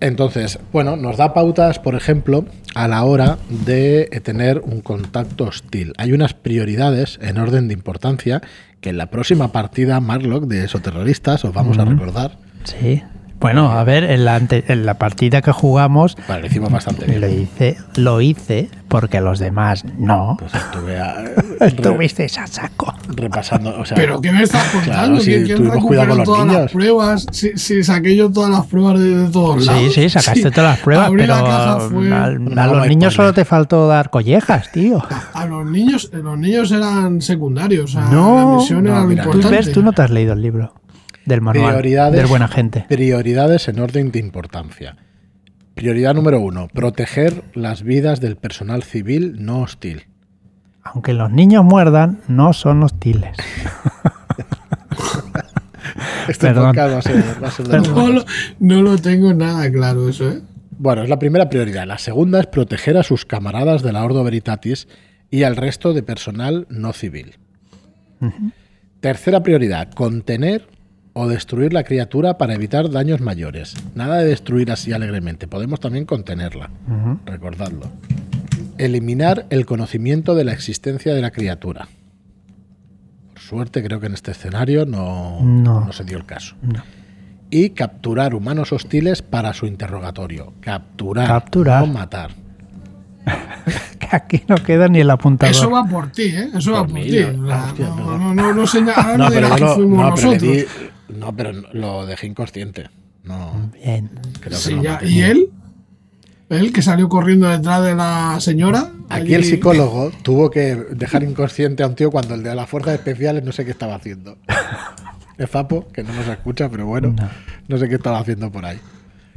Entonces, 0.00 0.58
bueno, 0.72 0.96
nos 0.96 1.16
da 1.16 1.34
pautas, 1.34 1.78
por 1.78 1.96
ejemplo, 1.96 2.46
a 2.74 2.86
la 2.86 3.02
hora 3.04 3.38
de 3.50 4.06
tener 4.22 4.60
un 4.60 4.80
contacto 4.80 5.44
hostil. 5.44 5.92
Hay 5.98 6.12
unas 6.12 6.34
prioridades 6.34 7.18
en 7.20 7.36
orden 7.36 7.66
de 7.66 7.74
importancia 7.74 8.40
que 8.80 8.90
en 8.90 8.98
la 8.98 9.06
próxima 9.06 9.52
partida 9.52 10.00
Marlock 10.00 10.44
de 10.44 10.64
exoterroristas 10.64 11.44
os 11.44 11.52
vamos 11.52 11.78
a 11.78 11.84
recordar. 11.84 12.38
Sí. 12.64 13.02
Bueno, 13.40 13.70
a 13.70 13.84
ver, 13.84 14.02
en 14.04 14.24
la, 14.24 14.34
ante- 14.34 14.64
en 14.66 14.84
la 14.84 14.94
partida 14.94 15.42
que 15.42 15.52
jugamos 15.52 16.16
Vale, 16.28 16.40
lo 16.42 16.46
hicimos 16.48 16.70
bastante 16.72 17.06
bien. 17.06 17.20
lo 17.20 17.28
hice, 17.28 17.76
lo 17.94 18.20
hice 18.20 18.68
porque 18.88 19.20
los 19.20 19.38
demás 19.38 19.84
no. 19.96 20.36
Pues 20.40 20.52
estuve 20.54 20.98
a- 20.98 21.24
Estuviste 21.60 22.24
a 22.24 22.46
saco. 22.48 22.92
repasando, 23.08 23.78
o 23.78 23.84
sea, 23.84 23.96
Pero 23.96 24.20
¿qué 24.20 24.32
me 24.32 24.42
estás 24.42 24.64
contando? 24.70 24.92
Claro, 24.92 25.20
si 25.20 25.30
¿Quién, 25.30 25.44
quién 25.44 25.56
tuvimos 25.58 25.84
cuidado 25.84 26.06
recuperó 26.06 26.08
con 26.08 26.18
los 26.18 26.24
todas 26.48 26.62
las 26.62 26.72
pruebas? 26.72 27.26
Si, 27.30 27.56
si 27.56 27.84
saqué 27.84 28.16
yo 28.16 28.28
todas 28.32 28.50
las 28.50 28.66
pruebas 28.66 28.98
de, 28.98 29.16
de 29.16 29.30
todos 29.30 29.64
lados. 29.66 29.82
Sí, 29.82 29.90
sí, 30.02 30.08
sacaste 30.08 30.42
Sí. 30.42 30.50
todas 30.50 30.70
las 30.72 30.78
pruebas, 30.80 31.06
Abrí 31.06 31.22
pero 31.22 31.34
la 31.36 31.78
fue- 31.80 32.12
a, 32.12 32.24
a 32.24 32.30
No, 32.30 32.74
los 32.74 32.88
niños 32.88 33.14
solo 33.14 33.32
te 33.32 33.44
faltó 33.44 33.86
dar 33.86 34.10
collejas, 34.10 34.72
tío. 34.72 35.00
A 35.34 35.46
los 35.46 35.64
niños, 35.64 36.10
los 36.12 36.36
niños 36.36 36.72
eran 36.72 37.20
secundarios. 37.22 37.94
O 37.94 38.00
sea, 38.00 38.08
No. 38.10 38.36
la 38.36 38.56
misión 38.56 38.82
No, 38.82 38.90
era 38.90 39.00
lo 39.02 39.06
mira, 39.06 39.24
Tú 39.24 39.48
ves, 39.48 39.70
tú 39.72 39.82
no 39.82 39.92
te 39.92 40.02
has 40.02 40.10
leído 40.10 40.32
el 40.32 40.42
libro 40.42 40.72
del 41.28 41.40
manual 41.42 41.74
prioridades, 41.74 42.16
del 42.16 42.26
buen 42.26 42.42
agente. 42.42 42.86
Prioridades 42.88 43.68
en 43.68 43.78
orden 43.78 44.10
de 44.10 44.18
importancia. 44.18 44.96
Prioridad 45.74 46.14
número 46.14 46.40
uno, 46.40 46.68
proteger 46.68 47.44
las 47.54 47.82
vidas 47.82 48.20
del 48.20 48.36
personal 48.36 48.82
civil 48.82 49.36
no 49.38 49.60
hostil. 49.60 50.06
Aunque 50.82 51.12
los 51.12 51.30
niños 51.30 51.64
muerdan, 51.64 52.20
no 52.26 52.52
son 52.52 52.82
hostiles. 52.82 53.36
Este 56.28 56.48
Perdón. 56.48 56.76
va 56.76 56.98
a 56.98 57.02
ser, 57.02 57.24
va 57.42 57.48
a 57.48 57.50
ser 57.50 57.66
de. 57.68 57.80
No 57.80 58.08
lo, 58.08 58.24
no 58.58 58.82
lo 58.82 58.98
tengo 58.98 59.32
nada 59.32 59.70
claro 59.72 60.10
eso, 60.10 60.28
¿eh? 60.28 60.42
Bueno, 60.78 61.02
es 61.02 61.08
la 61.08 61.18
primera 61.18 61.48
prioridad. 61.48 61.86
La 61.86 61.96
segunda 61.96 62.38
es 62.38 62.46
proteger 62.46 62.98
a 62.98 63.02
sus 63.02 63.24
camaradas 63.24 63.82
de 63.82 63.92
la 63.92 64.04
Ordo 64.04 64.22
Veritatis 64.22 64.88
y 65.30 65.44
al 65.44 65.56
resto 65.56 65.94
de 65.94 66.02
personal 66.02 66.66
no 66.68 66.92
civil. 66.92 67.36
Tercera 69.00 69.42
prioridad, 69.42 69.90
contener 69.92 70.68
o 71.20 71.26
destruir 71.26 71.72
la 71.72 71.82
criatura 71.82 72.38
para 72.38 72.54
evitar 72.54 72.90
daños 72.90 73.20
mayores. 73.20 73.74
Nada 73.96 74.18
de 74.18 74.26
destruir 74.26 74.70
así 74.70 74.92
alegremente, 74.92 75.48
podemos 75.48 75.80
también 75.80 76.04
contenerla. 76.04 76.70
Recordadlo. 77.26 77.86
Eliminar 78.78 79.46
el 79.50 79.66
conocimiento 79.66 80.36
de 80.36 80.44
la 80.44 80.52
existencia 80.52 81.12
de 81.14 81.20
la 81.20 81.32
criatura. 81.32 81.88
Por 83.32 83.42
suerte, 83.42 83.82
creo 83.82 83.98
que 83.98 84.06
en 84.06 84.14
este 84.14 84.30
escenario 84.30 84.86
no, 84.86 85.40
No. 85.42 85.86
no 85.86 85.92
se 85.92 86.04
dio 86.04 86.18
el 86.18 86.24
caso. 86.24 86.54
No. 86.62 86.82
Y 87.50 87.70
capturar 87.70 88.32
humanos 88.34 88.72
hostiles 88.72 89.22
para 89.22 89.52
su 89.54 89.66
interrogatorio. 89.66 90.52
Capturar, 90.60 91.26
Capturar. 91.26 91.80
no 91.86 91.92
matar. 91.92 92.30
Que 93.98 94.08
aquí 94.16 94.42
no 94.48 94.54
queda 94.56 94.86
ni 94.88 95.00
el 95.00 95.10
apuntador. 95.10 95.54
Eso 95.54 95.68
va 95.70 95.84
por 95.84 96.10
ti, 96.12 96.22
¿eh? 96.22 96.48
Eso 96.54 96.72
va 96.72 96.86
Por 96.86 97.00
ti. 97.00 97.18
no, 97.36 98.18
no, 98.32 98.54
no, 98.54 98.64
pero, 99.28 99.48
pero 100.14 100.30
le 100.30 100.38
di- 100.38 100.64
no, 101.08 101.34
pero 101.34 101.52
lo 101.72 102.06
dejé 102.06 102.26
inconsciente. 102.26 102.88
No, 103.24 103.70
Bien. 103.72 104.10
creo 104.40 104.50
que 104.50 104.54
Sí, 104.56 104.74
no 104.74 104.82
ya. 104.82 104.92
maté. 104.92 105.08
¿Y 105.08 105.20
él? 105.22 105.50
Él 106.48 106.72
que 106.72 106.80
salió 106.80 107.08
corriendo 107.10 107.46
detrás 107.48 107.84
de 107.84 107.94
la 107.94 108.38
señora. 108.40 108.90
Aquí 109.10 109.34
el 109.34 109.44
psicólogo 109.44 110.10
tuvo 110.22 110.50
que 110.50 110.74
dejar 110.76 111.22
inconsciente 111.22 111.82
a 111.82 111.86
un 111.88 111.94
tío 111.94 112.10
cuando 112.10 112.34
el 112.34 112.42
de 112.42 112.54
las 112.54 112.68
fuerzas 112.68 112.94
especiales 112.94 113.44
no 113.44 113.52
sé 113.52 113.64
qué 113.64 113.70
estaba 113.70 113.94
haciendo. 113.96 114.38
Es 115.38 115.48
Fapo, 115.48 115.86
que 115.92 116.02
no 116.02 116.12
nos 116.14 116.26
escucha, 116.26 116.68
pero 116.68 116.84
bueno, 116.86 117.14
No. 117.16 117.28
no, 117.68 117.78
sé 117.78 117.88
qué 117.88 117.94
estaba 117.94 118.18
haciendo 118.18 118.50
por 118.50 118.64
ahí. 118.64 118.80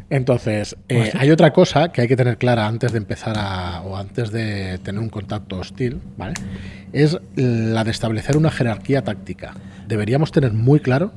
Entonces, 0.09 0.75
eh, 0.89 0.97
Pues 0.97 1.11
sí. 1.11 1.17
hay 1.19 1.29
otra 1.29 1.53
cosa 1.53 1.91
que 1.91 2.01
hay 2.01 2.07
que 2.07 2.15
tener 2.15 2.37
clara 2.39 2.65
antes 2.67 2.91
de 2.91 2.97
empezar 2.97 3.35
a, 3.37 3.81
o 3.81 3.95
antes 3.95 4.31
de 4.31 4.79
tener 4.79 4.99
un 4.99 5.09
contacto 5.09 5.57
hostil, 5.59 6.01
¿vale? 6.17 6.33
Es 6.91 7.19
la 7.35 7.83
de 7.83 7.91
establecer 7.91 8.35
una 8.35 8.49
jerarquía 8.49 9.03
táctica. 9.03 9.53
Deberíamos 9.87 10.31
tener 10.31 10.53
muy 10.53 10.79
claro. 10.79 11.11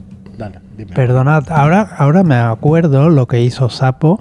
Perdonad, 0.95 1.51
ahora, 1.51 1.83
ahora 1.97 2.25
me 2.25 2.37
acuerdo 2.37 3.09
lo 3.11 3.27
que 3.27 3.43
hizo 3.43 3.69
Sapo, 3.71 4.21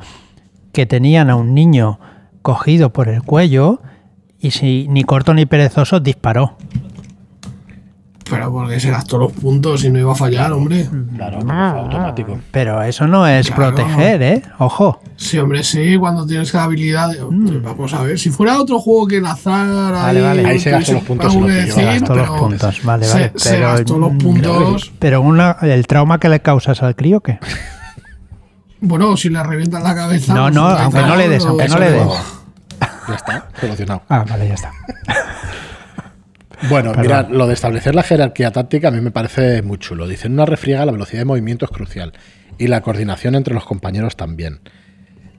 que 0.71 0.85
tenían 0.85 1.29
a 1.29 1.35
un 1.35 1.53
niño 1.53 1.99
cogido 2.41 2.91
por 2.91 3.09
el 3.09 3.23
cuello 3.23 3.81
y 4.39 4.51
si 4.51 4.87
ni 4.89 5.03
corto 5.03 5.33
ni 5.33 5.45
perezoso 5.45 5.99
disparó. 5.99 6.57
Pero 8.29 8.51
porque 8.51 8.79
se 8.79 8.89
gastó 8.89 9.17
los 9.17 9.31
puntos 9.33 9.83
y 9.83 9.89
no 9.89 9.99
iba 9.99 10.13
a 10.13 10.15
fallar, 10.15 10.53
hombre. 10.53 10.87
Claro, 11.15 11.41
fue 11.41 11.51
automático. 11.53 12.39
Pero 12.51 12.81
eso 12.81 13.05
no 13.05 13.27
es 13.27 13.51
Claro. 13.51 13.75
proteger, 13.75 14.21
¿eh? 14.23 14.41
Ojo. 14.59 15.01
Sí, 15.17 15.37
hombre, 15.37 15.63
sí, 15.63 15.97
cuando 15.97 16.25
tienes 16.25 16.53
la 16.53 16.63
habilidad. 16.63 17.09
de- 17.11 17.21
Mm. 17.23 17.61
Vamos 17.63 17.93
a 17.93 18.01
ver, 18.01 18.17
si 18.17 18.29
fuera 18.29 18.59
otro 18.59 18.79
juego 18.79 19.07
que 19.07 19.19
lanzar. 19.21 19.91
Vale, 19.93 20.21
vale. 20.21 20.45
Ahí 20.45 20.59
se 20.59 20.71
gastó 20.71 20.93
los 20.93 21.03
puntos 21.03 21.33
decir, 21.47 21.83
gastó 21.83 21.85
Gastó 21.85 22.15
los 22.15 22.29
puntos, 22.39 22.83
vale, 22.83 23.05
se- 23.05 23.13
vale. 23.13 23.31
Se, 23.35 23.49
pero, 23.51 23.67
gastó 23.67 23.97
los 23.99 24.13
mm, 24.13 24.17
puntos. 24.17 24.91
Pero 24.99 25.21
una, 25.21 25.57
el 25.61 25.85
trauma 25.87 26.19
que 26.19 26.29
le 26.29 26.39
causas 26.41 26.81
al 26.81 26.95
crío, 26.95 27.19
¿qué? 27.21 27.39
Bueno, 28.81 29.15
si 29.17 29.29
le 29.29 29.41
revientan 29.43 29.83
la 29.83 29.95
cabeza. 29.95 30.33
No, 30.33 30.43
pues, 30.43 30.55
no, 30.55 30.69
da 30.69 30.83
aunque 30.83 31.01
no 31.01 31.15
le 31.15 31.29
des, 31.29 31.45
aunque 31.45 31.67
no 31.67 31.77
le 31.79 31.91
de 31.91 31.99
des. 31.99 32.07
Ya 33.07 33.15
está, 33.15 33.47
solucionado. 33.59 34.01
Ah, 34.09 34.25
vale, 34.29 34.47
ya 34.47 34.53
está. 34.55 34.71
Bueno, 36.69 36.91
Perdón. 36.91 37.01
mirad, 37.01 37.29
lo 37.29 37.47
de 37.47 37.53
establecer 37.53 37.95
la 37.95 38.03
jerarquía 38.03 38.51
táctica 38.51 38.87
a 38.87 38.91
mí 38.91 39.01
me 39.01 39.11
parece 39.11 39.61
muy 39.61 39.77
chulo. 39.77 40.07
Dice, 40.07 40.27
en 40.27 40.33
una 40.33 40.45
refriega 40.45 40.85
la 40.85 40.91
velocidad 40.91 41.21
de 41.21 41.25
movimiento 41.25 41.65
es 41.65 41.71
crucial 41.71 42.13
y 42.57 42.67
la 42.67 42.81
coordinación 42.81 43.35
entre 43.35 43.53
los 43.53 43.65
compañeros 43.65 44.15
también. 44.15 44.61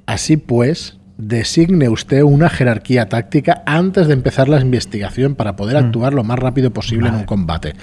Así 0.07 0.37
pues, 0.37 0.99
designe 1.17 1.89
usted 1.89 2.23
una 2.23 2.51
jerarquía 2.51 3.09
táctica 3.09 3.63
antes 3.67 4.07
de 4.07 4.15
empezar 4.15 4.49
la 4.49 4.61
investigación 4.61 5.35
para 5.35 5.57
poder 5.57 5.77
actuar 5.77 6.13
lo 6.13 6.25
más 6.25 6.39
rápido 6.39 6.73
posible 6.73 7.09
en 7.09 7.15
un 7.15 7.25
combate. 7.25 7.75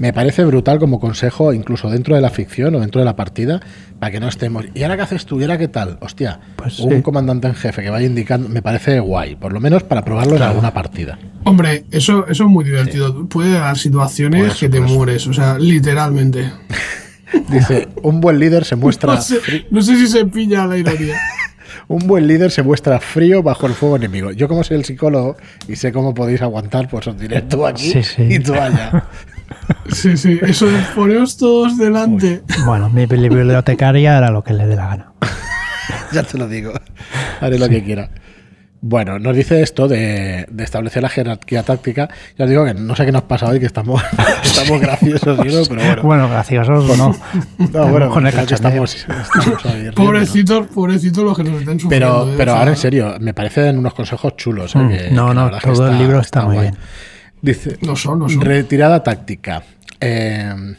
Me 0.00 0.12
parece 0.14 0.44
brutal 0.46 0.78
como 0.78 0.98
consejo, 0.98 1.52
incluso 1.52 1.90
dentro 1.90 2.14
de 2.16 2.22
la 2.22 2.30
ficción 2.30 2.74
o 2.74 2.80
dentro 2.80 3.00
de 3.00 3.04
la 3.04 3.16
partida, 3.16 3.60
para 3.98 4.10
que 4.10 4.18
no 4.18 4.28
estemos. 4.28 4.64
¿Y 4.74 4.82
ahora 4.82 4.96
qué 4.96 5.02
haces 5.02 5.26
tú? 5.26 5.38
¿Y 5.38 5.42
ahora 5.42 5.58
qué 5.58 5.68
tal? 5.68 5.98
Hostia, 6.00 6.40
Pues 6.56 6.80
un 6.80 6.96
sí. 6.96 7.02
comandante 7.02 7.46
en 7.48 7.54
jefe 7.54 7.82
que 7.82 7.90
vaya 7.90 8.06
indicando, 8.06 8.48
me 8.48 8.62
parece 8.62 8.98
guay, 8.98 9.36
por 9.36 9.52
lo 9.52 9.60
menos 9.60 9.82
para 9.82 10.02
probarlo 10.02 10.36
en 10.36 10.42
alguna 10.42 10.72
partida. 10.72 11.18
Hombre, 11.44 11.84
eso, 11.90 12.26
eso 12.28 12.44
es 12.44 12.48
muy 12.50 12.64
divertido. 12.64 13.28
Puede 13.28 13.52
dar 13.52 13.76
situaciones 13.76 14.46
eso, 14.46 14.58
que 14.60 14.68
te 14.70 14.80
mueres, 14.80 15.26
o 15.26 15.34
sea, 15.34 15.58
literalmente. 15.58 16.50
Dice, 17.50 17.88
un 18.02 18.20
buen 18.22 18.38
líder 18.38 18.64
se 18.64 18.76
muestra 18.76 19.14
No 19.16 19.20
sé, 19.20 19.36
fri- 19.40 19.66
no 19.70 19.82
sé 19.82 19.96
si 19.96 20.06
se 20.06 20.24
pilla 20.24 20.66
la 20.66 20.78
ironía. 20.78 21.16
un 21.88 22.06
buen 22.06 22.26
líder 22.26 22.50
se 22.50 22.62
muestra 22.62 22.98
frío 23.00 23.42
bajo 23.42 23.66
el 23.66 23.74
fuego 23.74 23.96
enemigo. 23.96 24.30
Yo 24.32 24.48
como 24.48 24.64
soy 24.64 24.78
el 24.78 24.84
psicólogo 24.86 25.36
y 25.68 25.76
sé 25.76 25.92
cómo 25.92 26.14
podéis 26.14 26.40
aguantar, 26.40 26.88
pues 26.88 27.06
os 27.06 27.18
diré 27.18 27.42
tú 27.42 27.66
aquí 27.66 27.90
Sí, 27.92 28.02
sí. 28.02 28.22
y 28.30 28.38
tú 28.38 28.54
allá. 28.54 29.04
Sí, 29.92 30.16
sí, 30.16 30.38
eso 30.42 30.66
de 30.66 30.78
poneros 30.94 31.36
todos 31.36 31.76
delante. 31.78 32.42
Bueno, 32.64 32.88
mi 32.90 33.06
bibliotecaria 33.06 34.16
hará 34.18 34.30
lo 34.30 34.42
que 34.44 34.52
le 34.54 34.66
dé 34.66 34.76
la 34.76 34.86
gana. 34.88 35.12
ya 36.12 36.22
te 36.22 36.38
lo 36.38 36.48
digo. 36.48 36.72
Haré 37.40 37.58
lo 37.58 37.68
que 37.68 37.82
quiera. 37.82 38.10
Bueno, 38.82 39.18
nos 39.18 39.36
dice 39.36 39.60
esto 39.60 39.88
de, 39.88 40.46
de 40.50 40.64
establecer 40.64 41.02
la 41.02 41.10
jerarquía 41.10 41.62
táctica. 41.62 42.08
Ya 42.38 42.44
os 42.46 42.50
digo 42.50 42.64
que 42.64 42.72
no 42.72 42.96
sé 42.96 43.04
qué 43.04 43.12
nos 43.12 43.24
pasa 43.24 43.46
hoy, 43.46 43.60
que 43.60 43.66
estamos, 43.66 44.02
estamos 44.42 44.80
graciosos, 44.80 45.38
pero 45.68 45.82
bueno. 45.84 46.02
Bueno, 46.02 46.28
graciosos 46.30 46.96
no. 46.96 47.14
No, 47.58 47.88
bueno, 47.88 48.08
con 48.08 48.26
el 48.26 48.38
estamos, 48.38 48.94
estamos 48.94 49.64
ahí 49.66 49.72
riendo, 49.72 49.90
¿no? 49.90 49.94
Pobrecitos, 50.06 50.66
pobrecitos 50.68 51.24
los 51.24 51.36
que 51.36 51.44
nos 51.44 51.60
estén 51.60 51.78
sufriendo. 51.78 52.24
Pero, 52.24 52.32
¿eh? 52.32 52.34
pero 52.38 52.52
O 52.52 52.54
sea, 52.54 52.58
ahora 52.60 52.70
en 52.70 52.76
serio, 52.78 53.16
me 53.20 53.34
parecen 53.34 53.76
unos 53.78 53.92
consejos 53.92 54.34
chulos. 54.36 54.74
¿eh? 54.74 54.78
Mm, 54.78 54.88
que- 54.88 55.10
no, 55.10 55.28
que 55.28 55.34
no, 55.34 55.50
todo 55.74 55.88
el 55.90 55.98
libro 55.98 56.20
está 56.20 56.46
muy 56.46 56.58
bien. 56.58 56.76
Dice, 57.42 57.76
No 57.82 57.96
son, 57.96 58.18
no 58.20 58.28
son. 58.30 58.40
retirada 58.40 59.02
táctica. 59.02 59.62
Eh, 60.00 60.74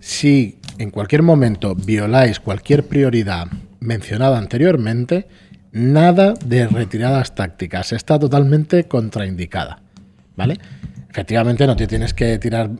si 0.00 0.58
en 0.78 0.90
cualquier 0.90 1.22
momento 1.22 1.74
violáis 1.74 2.40
cualquier 2.40 2.86
prioridad 2.86 3.46
mencionada 3.80 4.38
anteriormente, 4.38 5.26
nada 5.72 6.34
de 6.44 6.66
retiradas 6.66 7.34
tácticas. 7.34 7.92
Está 7.92 8.18
totalmente 8.18 8.84
contraindicada. 8.84 9.82
¿Vale? 10.36 10.58
Efectivamente, 11.10 11.66
no 11.66 11.76
te 11.76 11.86
tienes 11.86 12.14
que 12.14 12.38
tirar 12.38 12.70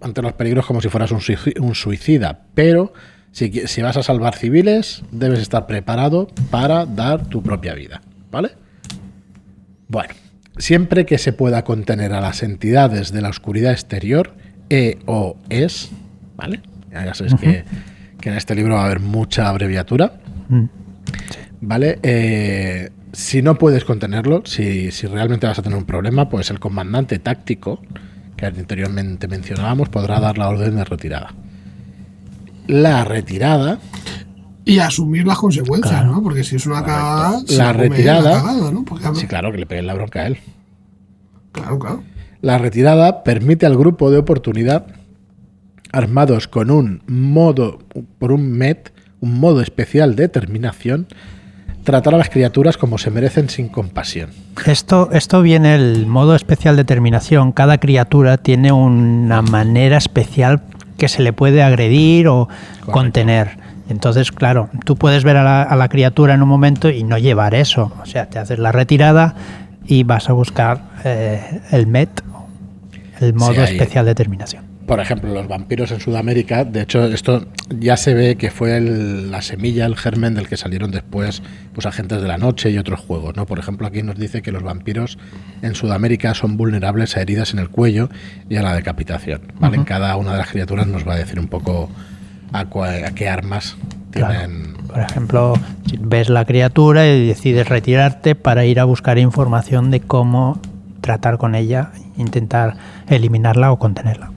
ante 0.00 0.22
los 0.22 0.32
peligros 0.32 0.66
como 0.66 0.80
si 0.80 0.88
fueras 0.88 1.12
un, 1.12 1.20
suici- 1.20 1.58
un 1.60 1.74
suicida, 1.74 2.46
pero 2.54 2.92
si, 3.30 3.66
si 3.68 3.82
vas 3.82 3.96
a 3.96 4.02
salvar 4.02 4.34
civiles, 4.34 5.02
debes 5.12 5.40
estar 5.40 5.66
preparado 5.66 6.26
para 6.50 6.84
dar 6.84 7.26
tu 7.26 7.42
propia 7.42 7.74
vida. 7.74 8.00
¿Vale? 8.30 8.50
Bueno, 9.88 10.14
siempre 10.56 11.06
que 11.06 11.18
se 11.18 11.32
pueda 11.32 11.62
contener 11.64 12.12
a 12.12 12.20
las 12.20 12.42
entidades 12.42 13.12
de 13.12 13.20
la 13.22 13.28
oscuridad 13.28 13.72
exterior, 13.72 14.34
E 14.70 14.98
o 15.06 15.36
es, 15.50 15.90
¿vale? 16.36 16.60
Ya 16.92 17.12
sabéis 17.14 17.34
que, 17.34 17.64
que 18.20 18.28
en 18.30 18.36
este 18.36 18.54
libro 18.54 18.74
va 18.76 18.82
a 18.82 18.86
haber 18.86 19.00
mucha 19.00 19.48
abreviatura, 19.48 20.14
Mm. 20.48 20.64
¿vale? 21.60 21.98
Eh, 22.02 22.90
si 23.12 23.42
no 23.42 23.56
puedes 23.56 23.84
contenerlo, 23.84 24.42
si, 24.44 24.90
si 24.92 25.06
realmente 25.06 25.46
vas 25.46 25.58
a 25.58 25.62
tener 25.62 25.76
un 25.78 25.84
problema, 25.84 26.28
pues 26.28 26.50
el 26.50 26.58
comandante 26.60 27.18
táctico, 27.18 27.80
que 28.36 28.46
anteriormente 28.46 29.28
mencionábamos, 29.28 29.88
podrá 29.88 30.18
dar 30.20 30.38
la 30.38 30.48
orden 30.48 30.76
de 30.76 30.84
retirada. 30.84 31.34
La 32.66 33.04
retirada 33.04 33.78
Y 34.64 34.78
asumir 34.78 35.26
las 35.26 35.38
consecuencias, 35.38 35.92
Claro. 36.02 36.12
¿no? 36.12 36.22
Porque 36.22 36.44
si 36.44 36.56
es 36.56 36.66
una 36.66 36.84
cagada, 36.84 37.40
se 37.46 37.56
La 37.56 37.72
retirada- 37.72 38.34
la 38.34 38.42
cagada, 38.42 38.70
¿no? 38.70 38.84
Porque, 38.84 39.04
Sí, 39.14 39.26
claro, 39.26 39.50
que 39.50 39.58
le 39.58 39.66
peguen 39.66 39.86
la 39.86 39.94
bronca 39.94 40.20
a 40.20 40.26
él. 40.28 40.38
claro, 41.52 41.78
claro. 41.78 42.02
La 42.42 42.58
retirada 42.58 43.22
permite 43.22 43.66
al 43.66 43.76
grupo 43.76 44.10
de 44.10 44.18
oportunidad, 44.18 44.86
armados 45.92 46.48
con 46.48 46.70
un 46.70 47.02
modo, 47.06 47.80
por 48.18 48.32
un 48.32 48.50
MET, 48.52 48.92
un 49.20 49.38
modo 49.38 49.60
especial 49.60 50.16
de 50.16 50.28
terminación, 50.28 51.06
tratar 51.84 52.14
a 52.14 52.18
las 52.18 52.30
criaturas 52.30 52.76
como 52.76 52.98
se 52.98 53.10
merecen 53.10 53.48
sin 53.48 53.68
compasión. 53.68 54.30
Esto, 54.64 55.10
esto 55.12 55.42
viene 55.42 55.74
el 55.74 56.06
modo 56.06 56.34
especial 56.34 56.76
de 56.76 56.84
terminación. 56.84 57.52
Cada 57.52 57.78
criatura 57.78 58.38
tiene 58.38 58.72
una 58.72 59.42
manera 59.42 59.98
especial 59.98 60.62
que 60.96 61.08
se 61.08 61.22
le 61.22 61.32
puede 61.32 61.62
agredir 61.62 62.28
o 62.28 62.48
contener. 62.90 63.58
Entonces, 63.88 64.30
claro, 64.30 64.70
tú 64.84 64.96
puedes 64.96 65.24
ver 65.24 65.36
a 65.36 65.42
la, 65.42 65.62
a 65.62 65.74
la 65.74 65.88
criatura 65.88 66.34
en 66.34 66.42
un 66.42 66.48
momento 66.48 66.90
y 66.90 67.02
no 67.02 67.18
llevar 67.18 67.54
eso. 67.54 67.92
O 68.02 68.06
sea, 68.06 68.26
te 68.26 68.38
haces 68.38 68.58
la 68.58 68.70
retirada 68.70 69.34
y 69.90 70.04
vas 70.04 70.28
a 70.30 70.32
buscar 70.32 70.82
eh, 71.04 71.60
el 71.72 71.86
MET, 71.86 72.22
el 73.20 73.34
modo 73.34 73.52
especial 73.64 74.06
de 74.06 74.14
terminación. 74.14 74.64
Por 74.86 74.98
ejemplo, 74.98 75.32
los 75.32 75.46
vampiros 75.46 75.90
en 75.92 76.00
Sudamérica, 76.00 76.64
de 76.64 76.82
hecho, 76.82 77.04
esto 77.04 77.46
ya 77.68 77.96
se 77.96 78.12
ve 78.14 78.36
que 78.36 78.50
fue 78.50 78.76
el- 78.76 79.30
la 79.30 79.40
semilla, 79.42 79.86
el 79.86 79.96
germen 79.96 80.34
del 80.34 80.48
que 80.48 80.56
salieron 80.56 80.90
después 80.90 81.42
pues, 81.74 81.86
agentes 81.86 82.20
de 82.22 82.26
la 82.28 82.38
noche 82.38 82.70
y 82.70 82.78
otros 82.78 82.98
juegos. 83.00 83.36
¿no? 83.36 83.46
Por 83.46 83.58
ejemplo, 83.60 83.86
aquí 83.86 84.02
nos 84.02 84.16
dice 84.18 84.42
que 84.42 84.50
los 84.52 84.62
vampiros 84.64 85.16
en 85.62 85.74
Sudamérica 85.76 86.34
son 86.34 86.56
vulnerables 86.56 87.16
a 87.16 87.20
heridas 87.20 87.52
en 87.52 87.60
el 87.60 87.68
cuello 87.68 88.08
y 88.48 88.56
a 88.56 88.62
la 88.62 88.74
decapitación. 88.74 89.42
¿vale? 89.60 89.76
En 89.76 89.84
cada 89.84 90.16
una 90.16 90.32
de 90.32 90.38
las 90.38 90.48
criaturas 90.50 90.86
nos 90.88 91.06
va 91.06 91.14
a 91.14 91.18
decir 91.18 91.38
un 91.38 91.46
poco 91.48 91.88
a, 92.52 92.64
cua- 92.66 93.06
a 93.06 93.10
qué 93.14 93.28
armas 93.28 93.76
Claro. 94.10 94.50
Por 94.90 95.00
ejemplo, 95.00 95.54
ves 96.00 96.28
la 96.28 96.44
criatura 96.44 97.06
y 97.06 97.28
decides 97.28 97.68
retirarte 97.68 98.34
para 98.34 98.64
ir 98.64 98.80
a 98.80 98.84
buscar 98.84 99.18
información 99.18 99.90
de 99.90 100.00
cómo 100.00 100.60
tratar 101.00 101.38
con 101.38 101.54
ella, 101.54 101.92
intentar 102.16 102.76
eliminarla 103.08 103.70
o 103.70 103.78
contenerla. 103.78 104.32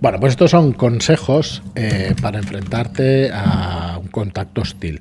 Bueno, 0.00 0.20
pues 0.20 0.32
estos 0.32 0.50
son 0.50 0.72
consejos 0.72 1.62
eh, 1.74 2.14
para 2.20 2.38
enfrentarte 2.38 3.30
a 3.32 3.98
un 4.00 4.08
contacto 4.08 4.60
hostil. 4.60 5.00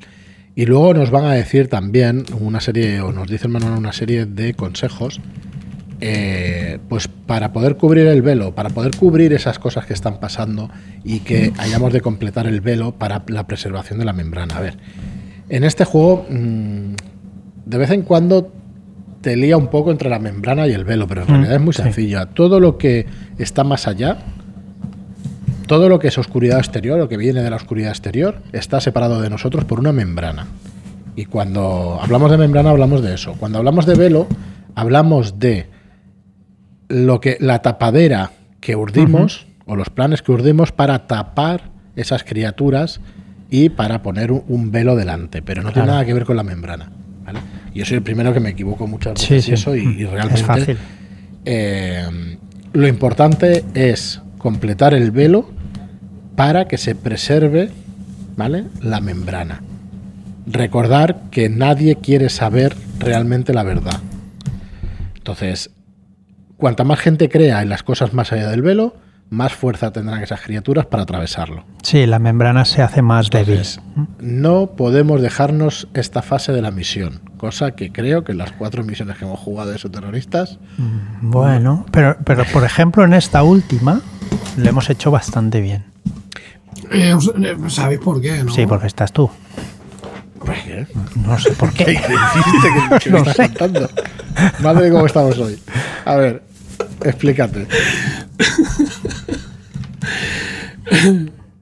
Y 0.56 0.66
luego 0.66 0.94
nos 0.94 1.12
van 1.12 1.26
a 1.26 1.34
decir 1.34 1.68
también 1.68 2.26
una 2.40 2.62
serie, 2.62 3.02
o 3.02 3.12
nos 3.12 3.28
dice 3.28 3.48
el 3.48 3.54
manual 3.54 3.74
una 3.74 3.92
serie 3.92 4.26
de 4.26 4.54
consejos, 4.54 5.20
eh, 6.06 6.80
pues 6.90 7.08
para 7.08 7.54
poder 7.54 7.78
cubrir 7.78 8.08
el 8.08 8.22
velo, 8.22 8.54
para 8.54 8.70
poder 8.70 8.92
cubrir 8.98 9.32
esas 9.32 9.58
cosas 9.58 9.86
que 9.86 9.94
están 9.94 10.20
pasando 10.20 10.70
y 11.06 11.20
que 11.22 11.54
hayamos 11.58 11.94
de 11.94 12.02
completar 12.02 12.46
el 12.46 12.60
velo 12.60 12.92
para 12.92 13.24
la 13.28 13.48
preservación 13.48 14.00
de 14.00 14.06
la 14.06 14.12
membrana. 14.12 14.58
A 14.58 14.60
ver, 14.60 14.76
en 15.48 15.64
este 15.64 15.86
juego, 15.86 16.26
mm, 16.30 16.96
de 17.68 17.78
vez 17.78 17.90
en 17.92 18.02
cuando 18.02 18.52
te 19.22 19.38
lía 19.38 19.56
un 19.56 19.68
poco 19.70 19.92
entre 19.92 20.10
la 20.10 20.20
membrana 20.20 20.68
y 20.68 20.74
el 20.74 20.84
velo, 20.84 21.08
pero 21.08 21.22
en 21.22 21.28
Mm, 21.28 21.32
realidad 21.32 21.56
es 21.56 21.62
muy 21.62 21.74
sí. 21.74 21.82
sencillo. 21.84 22.28
Todo 22.28 22.60
lo 22.60 22.78
que 22.78 23.06
está 23.38 23.64
más 23.64 23.88
allá, 23.88 24.18
todo 25.68 25.88
lo 25.88 26.00
que 26.00 26.10
es 26.10 26.18
oscuridad 26.18 26.58
exterior, 26.60 27.00
lo 27.00 27.08
que 27.08 27.16
viene 27.16 27.42
de 27.42 27.50
la 27.50 27.56
oscuridad 27.56 27.92
exterior, 27.92 28.42
está 28.52 28.82
separado 28.82 29.22
de 29.22 29.30
nosotros 29.30 29.64
por 29.64 29.80
una 29.80 29.94
membrana. 29.94 30.48
Y 31.16 31.26
cuando 31.26 31.98
hablamos 32.02 32.30
de 32.30 32.38
membrana 32.38 32.72
hablamos 32.72 33.02
de 33.02 33.14
eso. 33.14 33.36
Cuando 33.40 33.60
hablamos 33.60 33.86
de 33.86 33.96
velo, 33.96 34.28
hablamos 34.76 35.40
de 35.40 35.68
lo 36.94 37.20
que 37.20 37.38
la 37.40 37.62
tapadera 37.62 38.32
que 38.62 38.76
urdimos 38.76 39.48
o 39.66 39.76
los 39.76 39.90
planes 39.90 40.22
que 40.22 40.32
urdimos 40.32 40.72
para 40.72 41.08
tapar 41.08 41.72
esas 41.96 42.24
criaturas 42.24 43.02
y 43.50 43.70
para 43.70 44.02
poner 44.02 44.32
un, 44.32 44.44
un 44.48 44.72
velo 44.72 44.96
delante, 44.96 45.42
pero 45.42 45.62
no 45.64 45.72
tiene 45.72 45.88
nada 45.90 46.06
que 46.06 46.14
ver 46.14 46.26
con 46.26 46.36
la 46.38 46.44
membrana. 46.44 46.92
¿vale? 47.26 47.40
Yo 47.74 47.86
soy 47.86 47.98
el 47.98 48.04
primero 48.04 48.34
que 48.34 48.40
me 48.40 48.50
equivoco 48.50 48.88
muchas 48.88 49.20
Sí, 49.20 49.34
veces 49.36 49.46
sí. 49.46 49.52
y 49.52 49.54
eso 49.54 49.76
y, 49.76 50.02
y 50.02 50.04
Es 50.04 50.12
realmente 50.12 50.44
fácil. 50.44 50.78
eh, 51.46 52.38
lo 52.74 52.88
importante 52.88 53.64
es 53.74 54.22
completar 54.38 54.94
el 54.94 55.12
velo 55.12 55.50
para 56.36 56.68
que 56.68 56.78
se 56.78 56.96
preserve 56.96 57.70
¿vale? 58.36 58.66
la 58.82 59.00
membrana. 59.02 59.62
Recordar 60.48 61.22
que 61.32 61.48
nadie 61.50 61.96
quiere 61.98 62.30
saber 62.30 62.76
realmente 63.00 63.54
la 63.54 63.64
verdad. 63.64 64.00
Entonces, 65.16 65.70
cuanta 66.64 66.86
más 66.86 66.98
gente 67.02 67.28
crea 67.28 67.62
en 67.62 67.68
las 67.68 67.84
cosas 67.84 68.14
más 68.14 68.32
allá 68.32 68.48
del 68.50 68.62
velo, 68.62 68.96
más 69.30 69.52
fuerza 69.52 69.92
tendrán 69.92 70.24
esas 70.24 70.40
criaturas 70.40 70.86
para 70.86 71.04
atravesarlo. 71.04 71.66
Sí, 71.82 72.06
la 72.06 72.20
membrana 72.20 72.64
se 72.64 72.82
hace 72.82 73.02
más 73.02 73.30
débil. 73.30 73.56
Entonces, 73.56 73.82
no 74.22 74.68
podemos 74.78 75.22
dejarnos 75.22 75.90
esta 75.94 76.22
fase 76.22 76.54
de 76.54 76.62
la 76.62 76.72
misión, 76.72 77.20
cosa 77.36 77.72
que 77.72 77.92
creo 77.92 78.24
que 78.24 78.32
en 78.32 78.38
las 78.38 78.54
cuatro 78.54 78.82
misiones 78.86 79.18
que 79.18 79.26
hemos 79.26 79.42
jugado 79.42 79.72
de 79.72 79.76
esos 79.76 79.92
terroristas 79.92 80.58
Bueno, 81.22 81.86
pero, 81.92 82.16
pero 82.24 82.46
por 82.46 82.64
ejemplo 82.64 83.04
en 83.04 83.12
esta 83.14 83.44
última 83.44 84.00
lo 84.56 84.70
hemos 84.70 84.90
hecho 84.90 85.12
bastante 85.12 85.60
bien. 85.60 85.84
Eh, 86.94 87.14
eh, 87.42 87.58
¿Sabéis 87.68 88.00
por 88.00 88.22
qué? 88.22 88.42
No? 88.42 88.54
Sí, 88.54 88.66
porque 88.66 88.88
estás 88.88 89.12
tú. 89.12 89.30
¿Qué? 90.66 90.88
No 91.26 91.38
sé 91.40 91.52
por 91.52 91.74
¿Qué 91.74 91.84
qué. 91.86 92.00
que, 93.04 93.10
No 93.10 93.18
estás 93.18 93.36
sé. 93.36 93.44
contando? 93.50 93.90
Madre 94.62 94.90
cómo 94.92 95.06
estamos 95.06 95.38
hoy. 95.40 95.60
A 96.06 96.16
ver, 96.16 96.44
explícate. 97.06 97.68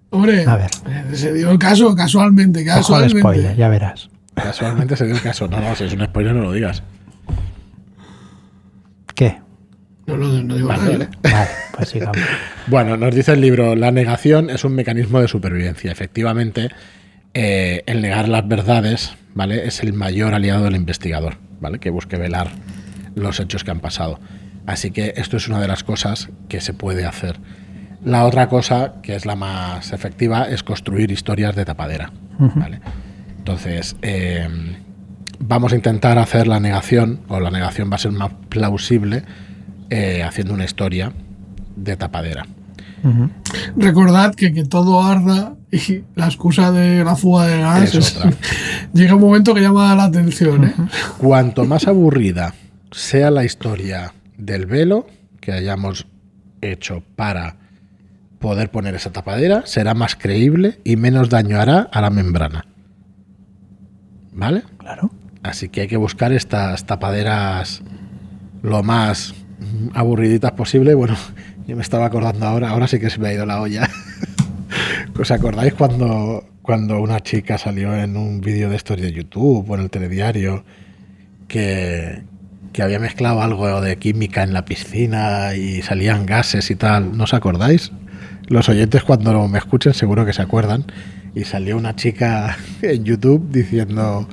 Hombre, 0.10 0.46
A 0.46 0.56
ver. 0.58 0.70
se 1.16 1.34
dio 1.34 1.52
el 1.52 1.58
caso 1.60 1.96
casualmente, 1.96 2.62
Ojo 2.62 2.72
al 2.72 2.78
casualmente. 2.80 3.20
spoiler, 3.20 3.56
ya 3.56 3.70
verás. 3.70 4.10
Casualmente 4.36 4.96
se 4.98 5.06
dio 5.06 5.16
el 5.16 5.22
caso. 5.22 5.48
No, 5.48 5.60
no, 5.60 5.76
si 5.76 5.86
es 5.86 5.94
un 5.94 6.04
spoiler 6.06 6.34
no 6.36 6.42
lo 6.42 6.52
digas. 6.52 6.84
¿Qué? 9.16 9.38
No, 10.08 10.18
no, 10.18 10.28
no 10.44 10.56
digo 10.56 10.68
Vale, 10.68 10.98
nada. 10.98 11.04
¿eh? 11.06 11.10
Vale, 11.24 11.48
pues 11.76 11.90
sigamos. 11.90 12.18
Bueno, 12.68 12.96
nos 12.96 13.14
dice 13.16 13.34
el 13.34 13.42
libro, 13.42 13.76
la 13.76 13.92
negación 13.92 14.50
es 14.50 14.64
un 14.64 14.74
mecanismo 14.76 15.20
de 15.20 15.28
supervivencia. 15.28 15.92
Efectivamente, 15.92 16.70
eh, 17.34 17.84
el 17.88 18.02
negar 18.02 18.30
las 18.30 18.48
verdades, 18.48 19.14
¿vale? 19.34 19.66
Es 19.68 19.82
el 19.82 19.94
mayor 19.94 20.34
aliado 20.34 20.64
del 20.66 20.76
investigador, 20.76 21.38
¿vale? 21.60 21.80
Que 21.80 21.90
busque 21.90 22.18
velar 22.18 22.52
los 23.16 23.40
hechos 23.40 23.64
que 23.64 23.72
han 23.72 23.80
pasado. 23.80 24.20
Así 24.66 24.92
que 24.92 25.14
esto 25.18 25.38
es 25.38 25.48
una 25.48 25.60
de 25.60 25.68
las 25.68 25.84
cosas 25.84 26.30
que 26.48 26.62
se 26.62 26.74
puede 26.74 27.06
hacer. 27.06 27.40
La 28.04 28.26
otra 28.26 28.48
cosa, 28.50 28.94
que 29.02 29.16
es 29.16 29.26
la 29.26 29.36
más 29.36 29.94
efectiva, 29.94 30.46
es 30.46 30.64
construir 30.64 31.12
historias 31.12 31.56
de 31.56 31.66
tapadera, 31.66 32.12
¿vale? 32.56 32.80
Entonces, 33.38 33.96
eh, 34.02 34.48
vamos 35.40 35.74
a 35.74 35.76
intentar 35.76 36.18
hacer 36.18 36.48
la 36.48 36.60
negación, 36.60 37.22
o 37.28 37.40
la 37.40 37.52
negación 37.52 37.92
va 37.92 37.96
a 37.96 38.00
ser 38.00 38.12
más 38.12 38.32
plausible, 38.50 39.24
eh, 39.90 40.24
haciendo 40.24 40.54
una 40.54 40.66
historia 40.66 41.12
de 41.76 41.96
tapadera. 41.98 42.46
Recordad 43.76 44.36
que 44.36 44.54
que 44.54 44.64
todo 44.64 45.02
arda 45.02 45.56
y 45.72 46.04
la 46.16 46.26
excusa 46.26 46.72
de 46.72 47.04
la 47.04 47.16
fuga 47.16 47.48
de 47.48 47.60
gas 47.60 47.96
Es 47.96 48.20
llega 48.94 49.16
un 49.16 49.22
momento 49.22 49.54
que 49.54 49.62
llama 49.62 49.96
la 49.96 50.06
atención. 50.06 50.66
¿eh? 50.66 50.74
Cuanto 51.18 51.66
más 51.66 51.88
aburrida 51.88 52.54
sea 52.92 53.32
la 53.32 53.44
historia 53.44 54.14
del 54.42 54.66
velo 54.66 55.08
que 55.40 55.54
hayamos 55.54 56.08
hecho 56.62 57.04
para 57.16 57.58
poder 58.40 58.72
poner 58.72 58.96
esa 58.96 59.12
tapadera, 59.12 59.64
será 59.66 59.94
más 59.94 60.16
creíble 60.16 60.80
y 60.84 60.96
menos 60.96 61.30
daño 61.30 61.60
hará 61.60 61.82
a 61.92 62.02
la 62.02 62.10
membrana. 62.10 62.66
¿Vale? 64.34 64.64
Claro. 64.78 65.12
Así 65.44 65.70
que 65.70 65.82
hay 65.82 65.88
que 65.88 65.98
buscar 65.98 66.32
estas 66.32 66.86
tapaderas 66.86 67.84
lo 68.64 68.84
más 68.84 69.36
aburriditas 69.94 70.52
posible. 70.54 70.96
Bueno, 70.96 71.16
yo 71.68 71.76
me 71.76 71.84
estaba 71.84 72.06
acordando 72.06 72.46
ahora, 72.46 72.70
ahora 72.70 72.88
sí 72.88 73.00
que 73.00 73.10
se 73.10 73.20
me 73.20 73.30
ha 73.30 73.34
ido 73.34 73.46
la 73.46 73.62
olla. 73.62 73.88
¿Os 75.20 75.30
acordáis 75.30 75.76
cuando, 75.76 76.46
cuando 76.64 77.00
una 77.00 77.20
chica 77.20 77.60
salió 77.60 77.96
en 77.96 78.18
un 78.18 78.42
vídeo 78.42 78.70
de 78.70 78.76
estos 78.76 79.00
de 79.00 79.12
YouTube 79.12 79.70
o 79.70 79.76
en 79.76 79.82
el 79.82 79.90
telediario 79.92 80.64
que, 81.48 82.24
que 82.74 82.84
había 82.84 83.00
mezclado 83.00 83.42
algo 83.42 83.82
de 83.82 83.98
química 83.98 84.44
en 84.44 84.54
la 84.54 84.66
piscina 84.66 85.56
y 85.56 85.82
salían 85.82 86.26
gases 86.26 86.72
y 86.72 86.76
tal? 86.76 87.18
¿No 87.18 87.26
os 87.26 87.34
acordáis? 87.34 87.92
Los 88.48 88.70
oyentes 88.70 89.04
cuando 89.04 89.48
me 89.48 89.58
escuchen 89.58 89.94
seguro 89.94 90.26
que 90.26 90.34
se 90.34 90.42
acuerdan. 90.42 90.86
Y 91.34 91.46
salió 91.46 91.78
una 91.78 91.96
chica 91.96 92.58
en 92.82 93.04
YouTube 93.06 93.50
diciendo 93.52 94.28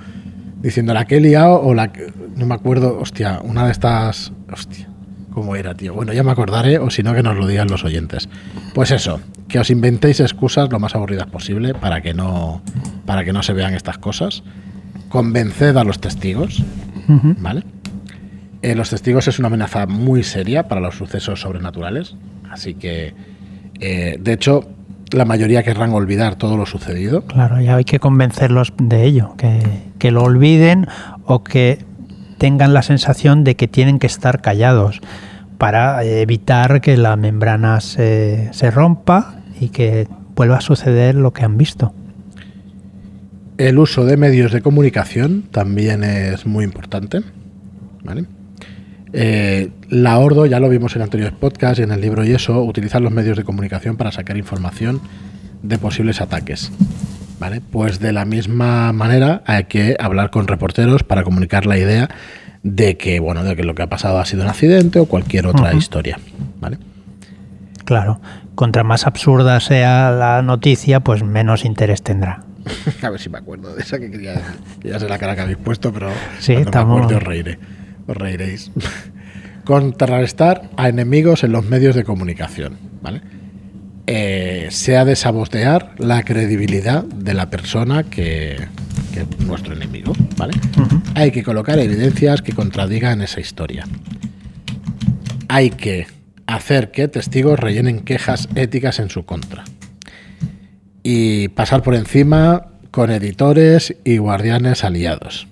diciendo 0.61 0.93
la 0.93 1.07
que 1.07 1.19
he 1.19 1.21
liado 1.21 1.61
o 1.61 1.75
la 1.75 1.93
que 1.93 2.13
no 2.37 2.47
me 2.47 2.55
acuerdo, 2.55 2.99
hostia, 2.99 3.41
una 3.43 3.65
de 3.67 3.73
estas, 3.73 4.33
hostia, 4.53 4.89
¿cómo 5.33 5.57
era, 5.57 5.75
tío? 5.75 5.95
Bueno, 5.95 6.13
ya 6.13 6.23
me 6.23 6.33
acordaré 6.33 6.79
o 6.79 6.91
si 6.91 7.03
no 7.03 7.15
que 7.15 7.23
nos 7.23 7.37
lo 7.37 7.47
digan 7.47 7.69
los 7.69 7.85
oyentes. 7.85 8.29
Pues 8.75 8.91
eso, 8.91 9.21
que 9.49 9.59
os 9.59 9.71
inventéis 9.71 10.21
excusas 10.21 10.71
lo 10.71 10.79
más 10.79 10.95
aburridas 10.95 11.27
posible 11.27 11.75
para 11.75 12.01
que 12.01 12.15
no 12.15 12.63
para 13.07 13.25
que 13.25 13.33
no 13.33 13.43
se 13.43 13.53
vean 13.53 13.75
estas 13.75 13.99
cosas. 13.99 14.43
Convenced 15.09 15.77
a 15.77 15.85
los 15.85 16.01
testigos. 16.01 16.63
¿vale? 17.39 17.65
Eh, 18.63 18.75
los 18.75 18.91
testigos 18.91 19.29
es 19.29 19.39
una 19.39 19.49
amenaza 19.49 19.87
muy 19.87 20.23
seria 20.23 20.69
para 20.69 20.81
los 20.81 20.97
sucesos 20.97 21.41
sobrenaturales, 21.41 22.17
así 22.51 22.75
que, 22.75 23.15
eh, 23.81 24.17
de 24.21 24.33
hecho, 24.33 24.69
la 25.13 25.25
mayoría 25.25 25.63
querrán 25.63 25.93
olvidar 25.93 26.37
todo 26.37 26.57
lo 26.57 26.67
sucedido. 26.67 27.23
Claro, 27.23 27.61
ya 27.61 27.77
hay 27.77 27.85
que 27.85 28.01
convencerlos 28.01 28.73
de 28.79 29.05
ello, 29.05 29.35
que, 29.37 29.61
que 29.99 30.11
lo 30.11 30.23
olviden 30.23 30.87
o 31.25 31.45
que 31.45 31.79
tengan 32.39 32.75
la 32.75 32.83
sensación 32.83 33.45
de 33.45 33.55
que 33.55 33.69
tienen 33.69 33.99
que 33.99 34.07
estar 34.07 34.41
callados 34.41 35.01
para 35.57 36.05
evitar 36.05 36.81
que 36.81 36.97
la 36.97 37.17
membrana 37.17 37.81
se, 37.81 38.49
se 38.53 38.71
rompa 38.71 39.37
y 39.61 39.71
que 39.71 40.09
vuelva 40.37 40.59
a 40.59 40.61
suceder 40.61 41.15
lo 41.15 41.33
que 41.33 41.45
han 41.45 41.57
visto. 41.57 41.93
El 43.57 43.79
uso 43.79 44.05
de 44.05 44.17
medios 44.17 44.53
de 44.53 44.63
comunicación 44.63 45.43
también 45.51 46.05
es 46.05 46.47
muy 46.47 46.65
importante. 46.65 47.23
¿vale? 48.09 48.25
Eh, 49.13 49.71
la 49.89 50.19
Ordo, 50.19 50.47
ya 50.47 50.61
lo 50.61 50.69
vimos 50.69 50.95
en 50.97 51.03
anteriores 51.03 51.35
podcasts 51.39 51.79
y 51.81 51.83
en 51.83 51.93
el 51.93 52.01
libro 52.01 52.25
y 52.25 52.33
eso, 52.33 52.63
utilizan 52.63 53.03
los 53.03 53.13
medios 53.13 53.37
de 53.37 53.45
comunicación 53.45 53.97
para 53.97 54.13
sacar 54.13 54.37
información 54.37 55.01
de 55.63 55.79
posibles 55.79 56.21
ataques. 56.21 56.71
¿vale? 57.41 57.61
Pues 57.61 58.01
de 58.01 58.13
la 58.13 58.25
misma 58.25 58.93
manera 58.93 59.43
hay 59.47 59.65
que 59.65 59.97
hablar 59.99 60.31
con 60.31 60.47
reporteros 60.49 61.05
para 61.05 61.23
comunicar 61.23 61.67
la 61.67 61.79
idea 61.79 62.09
de 62.63 62.97
que, 62.97 63.21
bueno, 63.21 63.45
de 63.45 63.55
que 63.57 63.63
lo 63.63 63.75
que 63.75 63.83
ha 63.83 63.87
pasado 63.89 64.19
ha 64.19 64.25
sido 64.25 64.43
un 64.43 64.49
accidente 64.49 64.99
o 64.99 65.07
cualquier 65.07 65.47
otra 65.47 65.73
historia. 65.75 66.19
¿vale? 66.61 66.79
Claro, 67.85 68.21
contra 68.55 68.83
más 68.85 69.07
absurda 69.07 69.61
sea 69.61 70.11
la 70.11 70.43
noticia, 70.43 71.01
pues 71.01 71.23
menos 71.23 71.65
interés 71.65 72.03
tendrá. 72.03 72.43
A 73.03 73.09
ver 73.11 73.21
si 73.21 73.31
me 73.31 73.39
acuerdo 73.39 73.75
de 73.75 73.83
esa 73.83 73.99
que 73.99 74.11
quería 74.11 74.35
Ya 74.83 74.99
sé 74.99 75.09
la 75.09 75.17
cara 75.19 75.35
que 75.35 75.41
habéis 75.43 75.57
puesto, 75.59 75.93
pero 75.93 76.11
Sí, 76.41 76.53
estamos- 76.53 76.99
me 76.99 77.05
acuerde 77.05 77.17
os 77.17 77.23
reiré. 77.23 77.59
Os 78.09 78.17
reiréis. 78.17 78.73
Contrarrestar 79.65 80.71
a 80.77 80.89
enemigos 80.89 81.45
en 81.45 81.53
los 81.53 81.65
medios 81.65 81.95
de 81.95 82.03
comunicación, 82.03 82.79
¿vale? 83.03 83.21
Eh, 84.07 84.69
se 84.71 84.97
ha 84.97 85.05
de 85.05 85.15
sabotear 85.15 85.95
la 85.99 86.23
credibilidad 86.23 87.05
de 87.05 87.35
la 87.35 87.51
persona 87.51 88.05
que, 88.05 88.57
que 89.13 89.21
es 89.21 89.41
nuestro 89.47 89.75
enemigo, 89.75 90.15
¿vale? 90.39 90.55
Hay 91.15 91.31
que 91.31 91.43
colocar 91.43 91.79
evidencias 91.79 92.41
que 92.41 92.53
contradigan 92.53 93.21
esa 93.21 93.41
historia. 93.41 93.85
Hay 95.49 95.71
que 95.71 96.07
hacer 96.47 96.91
que 96.91 97.09
testigos 97.09 97.61
rellenen 97.61 98.01
quejas 98.01 98.49
éticas 98.55 98.99
en 98.99 99.11
su 99.11 99.27
contra. 99.27 99.65
Y 101.03 101.49
pasar 101.49 101.83
por 101.83 101.95
encima 101.95 102.69
con 102.91 103.11
editores 103.11 103.95
y 104.05 104.17
guardianes 104.17 104.85
aliados. 104.85 105.47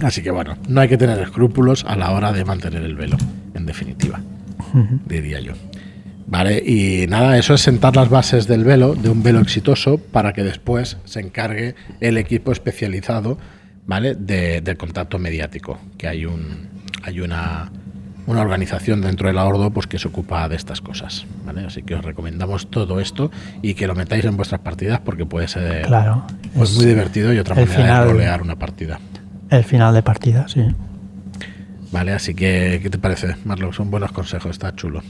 Así 0.00 0.22
que 0.22 0.30
bueno, 0.30 0.56
no 0.68 0.80
hay 0.80 0.88
que 0.88 0.96
tener 0.96 1.18
escrúpulos 1.20 1.84
a 1.86 1.96
la 1.96 2.10
hora 2.12 2.32
de 2.32 2.44
mantener 2.44 2.82
el 2.82 2.94
velo, 2.96 3.16
en 3.54 3.66
definitiva, 3.66 4.20
diría 5.06 5.40
yo. 5.40 5.52
Vale, 6.26 6.62
y 6.64 7.06
nada, 7.08 7.36
eso 7.36 7.54
es 7.54 7.60
sentar 7.60 7.94
las 7.94 8.08
bases 8.08 8.46
del 8.46 8.64
velo, 8.64 8.94
de 8.94 9.10
un 9.10 9.22
velo 9.22 9.40
exitoso, 9.40 9.98
para 9.98 10.32
que 10.32 10.42
después 10.42 10.96
se 11.04 11.20
encargue 11.20 11.74
el 12.00 12.16
equipo 12.16 12.52
especializado, 12.52 13.36
¿vale? 13.86 14.14
De, 14.14 14.60
del 14.62 14.76
contacto 14.78 15.18
mediático, 15.18 15.78
que 15.98 16.08
hay 16.08 16.24
un 16.24 16.70
hay 17.04 17.20
una, 17.20 17.70
una 18.26 18.40
organización 18.40 19.00
dentro 19.02 19.26
del 19.26 19.36
ahordo 19.36 19.70
pues 19.72 19.86
que 19.88 19.98
se 19.98 20.06
ocupa 20.08 20.48
de 20.48 20.54
estas 20.56 20.80
cosas, 20.80 21.26
¿vale? 21.44 21.66
Así 21.66 21.82
que 21.82 21.96
os 21.96 22.04
recomendamos 22.04 22.70
todo 22.70 22.98
esto 23.00 23.30
y 23.60 23.74
que 23.74 23.86
lo 23.88 23.94
metáis 23.96 24.24
en 24.24 24.36
vuestras 24.36 24.60
partidas 24.60 25.00
porque 25.00 25.26
puede 25.26 25.48
ser 25.48 25.82
Claro. 25.86 26.24
pues 26.54 26.70
es 26.70 26.76
muy 26.76 26.86
divertido 26.86 27.32
y 27.34 27.38
otra 27.38 27.56
manera 27.56 27.74
final- 27.74 28.06
de 28.06 28.12
rolear 28.12 28.40
una 28.40 28.56
partida. 28.56 29.00
El 29.52 29.64
final 29.64 29.94
de 29.94 30.02
partida, 30.02 30.46
sí. 30.48 30.62
Vale, 31.90 32.12
así 32.12 32.34
que 32.34 32.80
¿qué 32.82 32.90
te 32.90 32.98
parece, 32.98 33.36
Marlon? 33.44 33.72
Son 33.72 33.90
buenos 33.90 34.12
consejos, 34.12 34.50
está 34.52 34.74
chulo. 34.74 35.02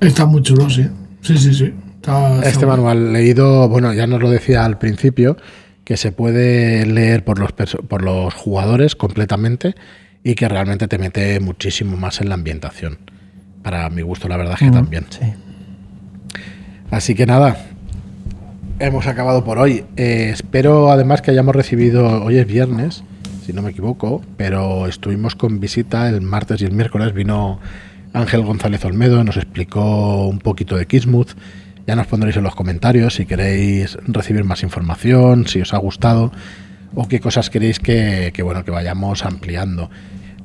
Está 0.00 0.26
muy 0.26 0.42
chulo, 0.42 0.68
sí. 0.68 0.86
Sí, 1.22 1.38
sí, 1.38 1.54
sí. 1.54 1.72
Está- 1.96 2.36
está 2.38 2.48
Este 2.48 2.66
manual 2.66 3.12
leído, 3.12 3.68
bueno, 3.68 3.92
ya 3.94 4.06
nos 4.06 4.20
lo 4.20 4.28
decía 4.30 4.64
al 4.64 4.78
principio, 4.78 5.36
que 5.84 5.96
se 5.96 6.12
puede 6.12 6.84
leer 6.86 7.24
por 7.24 7.38
los, 7.38 7.52
por 7.52 8.02
los 8.02 8.34
jugadores 8.34 8.96
completamente 8.96 9.74
y 10.22 10.34
que 10.34 10.48
realmente 10.48 10.88
te 10.88 10.98
mete 10.98 11.38
muchísimo 11.40 11.96
más 11.96 12.20
en 12.20 12.28
la 12.28 12.34
ambientación. 12.34 12.98
Para 13.62 13.88
mi 13.90 14.02
gusto, 14.02 14.28
la 14.28 14.36
verdad 14.36 14.54
es 14.54 14.60
que 14.60 14.70
Mm, 14.70 14.72
también. 14.72 15.06
Sí. 15.10 15.20
Así 16.90 17.14
que 17.14 17.26
nada, 17.26 17.56
hemos 18.78 19.06
acabado 19.06 19.44
por 19.44 19.58
hoy. 19.58 19.84
Eh, 19.96 20.30
espero 20.32 20.90
además 20.90 21.22
que 21.22 21.30
hayamos 21.30 21.54
recibido, 21.54 22.22
hoy 22.24 22.38
es 22.38 22.46
viernes, 22.46 23.04
si 23.44 23.52
no 23.52 23.62
me 23.62 23.70
equivoco, 23.70 24.22
pero 24.36 24.86
estuvimos 24.86 25.34
con 25.34 25.60
visita 25.60 26.08
el 26.08 26.20
martes 26.22 26.60
y 26.62 26.64
el 26.64 26.72
miércoles. 26.72 27.12
Vino 27.12 27.60
Ángel 28.12 28.42
González 28.42 28.84
Olmedo, 28.84 29.22
nos 29.24 29.36
explicó 29.36 30.26
un 30.26 30.38
poquito 30.38 30.76
de 30.76 30.86
Kismuth. 30.86 31.32
Ya 31.86 31.96
nos 31.96 32.06
pondréis 32.06 32.36
en 32.36 32.44
los 32.44 32.54
comentarios 32.54 33.14
si 33.14 33.26
queréis 33.26 33.98
recibir 34.06 34.44
más 34.44 34.62
información, 34.62 35.46
si 35.46 35.60
os 35.60 35.74
ha 35.74 35.78
gustado 35.78 36.32
o 36.94 37.06
qué 37.08 37.20
cosas 37.20 37.50
queréis 37.50 37.78
que, 37.78 38.30
que, 38.32 38.42
bueno 38.42 38.64
que 38.64 38.70
vayamos 38.70 39.24
ampliando. 39.24 39.90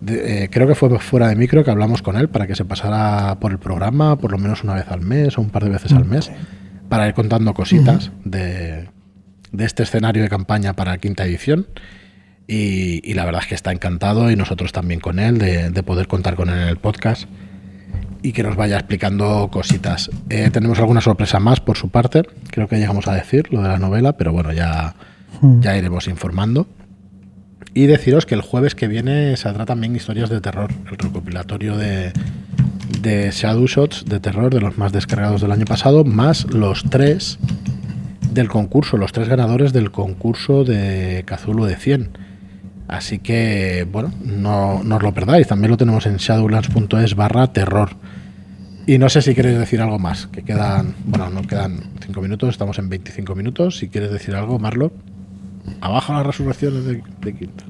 De- 0.01 0.43
eh, 0.43 0.49
creo 0.49 0.67
que 0.67 0.75
fue 0.75 0.97
fuera 0.99 1.27
de 1.29 1.35
micro 1.35 1.63
que 1.63 1.71
hablamos 1.71 2.01
con 2.01 2.17
él 2.17 2.27
para 2.27 2.47
que 2.47 2.55
se 2.55 2.65
pasara 2.65 3.39
por 3.39 3.51
el 3.51 3.59
programa 3.59 4.17
por 4.17 4.31
lo 4.31 4.37
menos 4.37 4.63
una 4.63 4.73
vez 4.73 4.89
al 4.89 5.01
mes 5.01 5.37
o 5.37 5.41
un 5.41 5.49
par 5.49 5.63
de 5.63 5.69
veces 5.69 5.93
al 5.93 6.05
mes 6.05 6.29
para 6.89 7.07
ir 7.07 7.13
contando 7.13 7.53
cositas 7.53 8.11
de, 8.25 8.89
de 9.51 9.65
este 9.65 9.83
escenario 9.83 10.23
de 10.23 10.29
campaña 10.29 10.73
para 10.73 10.97
quinta 10.97 11.23
edición. 11.25 11.67
Y, 12.51 12.99
y 13.03 13.13
la 13.13 13.25
verdad 13.25 13.43
es 13.43 13.47
que 13.47 13.55
está 13.55 13.71
encantado 13.71 14.31
y 14.31 14.35
nosotros 14.35 14.71
también 14.71 14.99
con 14.99 15.19
él 15.19 15.37
de, 15.37 15.69
de 15.69 15.83
poder 15.83 16.07
contar 16.07 16.35
con 16.35 16.49
él 16.49 16.55
en 16.55 16.67
el 16.67 16.77
podcast 16.77 17.25
y 18.23 18.31
que 18.31 18.41
nos 18.41 18.55
vaya 18.55 18.75
explicando 18.75 19.49
cositas. 19.51 20.09
Eh, 20.29 20.49
tenemos 20.51 20.79
alguna 20.79 20.99
sorpresa 20.99 21.39
más 21.39 21.59
por 21.59 21.77
su 21.77 21.89
parte, 21.89 22.23
creo 22.49 22.67
que 22.67 22.77
llegamos 22.77 23.07
a 23.07 23.13
decir 23.13 23.53
lo 23.53 23.61
de 23.61 23.67
la 23.67 23.77
novela, 23.77 24.17
pero 24.17 24.33
bueno, 24.33 24.51
ya, 24.51 24.95
Mm. 25.41 25.61
Ya 25.61 25.77
iremos 25.77 26.07
informando. 26.07 26.67
Y 27.73 27.85
deciros 27.85 28.25
que 28.25 28.35
el 28.35 28.41
jueves 28.41 28.75
que 28.75 28.87
viene 28.87 29.37
saldrá 29.37 29.65
también 29.65 29.95
historias 29.95 30.29
de 30.29 30.41
terror, 30.41 30.71
el 30.89 30.97
recopilatorio 30.97 31.77
de, 31.77 32.11
de 33.01 33.29
Shadow 33.31 33.67
Shots 33.67 34.05
de 34.05 34.19
terror 34.19 34.53
de 34.53 34.59
los 34.59 34.77
más 34.77 34.91
descargados 34.91 35.41
del 35.41 35.51
año 35.51 35.65
pasado, 35.65 36.03
más 36.03 36.51
los 36.51 36.83
tres 36.89 37.37
del 38.31 38.47
concurso, 38.47 38.97
los 38.97 39.11
tres 39.11 39.27
ganadores 39.27 39.71
del 39.71 39.91
concurso 39.91 40.63
de 40.63 41.23
Cazulo 41.25 41.65
de 41.65 41.75
100. 41.75 42.09
Así 42.89 43.19
que, 43.19 43.87
bueno, 43.89 44.11
no, 44.25 44.83
no 44.83 44.95
os 44.95 45.03
lo 45.03 45.13
perdáis. 45.13 45.47
También 45.47 45.69
lo 45.69 45.77
tenemos 45.77 46.07
en 46.07 46.17
shadowlands.es 46.17 47.15
barra 47.15 47.53
terror. 47.53 47.91
Y 48.87 48.97
no 48.97 49.09
sé 49.09 49.21
si 49.21 49.35
queréis 49.35 49.59
decir 49.59 49.79
algo 49.79 49.99
más, 49.99 50.25
que 50.25 50.41
quedan, 50.41 50.95
bueno, 51.05 51.29
no 51.29 51.43
quedan 51.43 51.83
5 52.03 52.19
minutos, 52.19 52.49
estamos 52.49 52.79
en 52.79 52.89
25 52.89 53.35
minutos. 53.35 53.77
Si 53.77 53.89
quieres 53.89 54.11
decir 54.11 54.33
algo, 54.33 54.57
Marlo, 54.57 54.91
abajo 55.81 56.13
las 56.13 56.25
resurrecciones 56.25 56.83
de, 56.85 57.03
de 57.21 57.35
Quinta. 57.35 57.63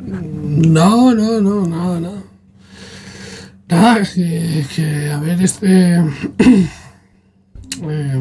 No, 0.00 1.14
no, 1.14 1.42
no, 1.42 1.66
nada, 1.66 2.00
nada. 2.00 2.22
Nada, 3.68 4.02
que, 4.14 4.64
que, 4.74 5.10
a 5.10 5.18
ver, 5.18 5.42
este. 5.42 5.96
eh, 7.82 8.18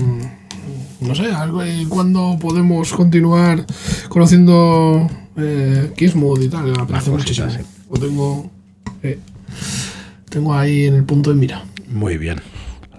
no 1.00 1.16
sé, 1.16 1.32
algo 1.32 1.64
eh, 1.64 1.86
cuándo 1.88 2.38
podemos 2.38 2.92
continuar 2.92 3.66
conociendo 4.10 5.10
eh, 5.38 5.92
Kismood 5.96 6.42
y 6.42 6.50
tal. 6.50 6.66
Me 6.66 6.72
apetece 6.82 7.10
muchísimo. 7.12 7.48
cositas, 7.48 7.68
Lo 7.92 8.00
tengo. 8.00 8.52
eh, 9.04 9.20
tengo 10.30 10.54
ahí 10.54 10.86
en 10.88 10.96
el 10.96 11.04
punto 11.04 11.30
de 11.32 11.36
mira. 11.36 11.64
Muy 11.90 12.18
bien. 12.18 12.42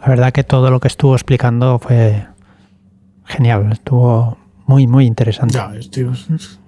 La 0.00 0.08
verdad 0.08 0.32
que 0.32 0.44
todo 0.44 0.70
lo 0.70 0.80
que 0.80 0.88
estuvo 0.88 1.14
explicando 1.14 1.78
fue 1.78 2.26
genial, 3.24 3.70
estuvo 3.72 4.36
muy, 4.66 4.86
muy 4.86 5.06
interesante. 5.06 5.54
Ya, 5.54 5.72
es, 5.78 5.90
tío. 5.90 6.12
es- 6.12 6.28
es- 6.30 6.58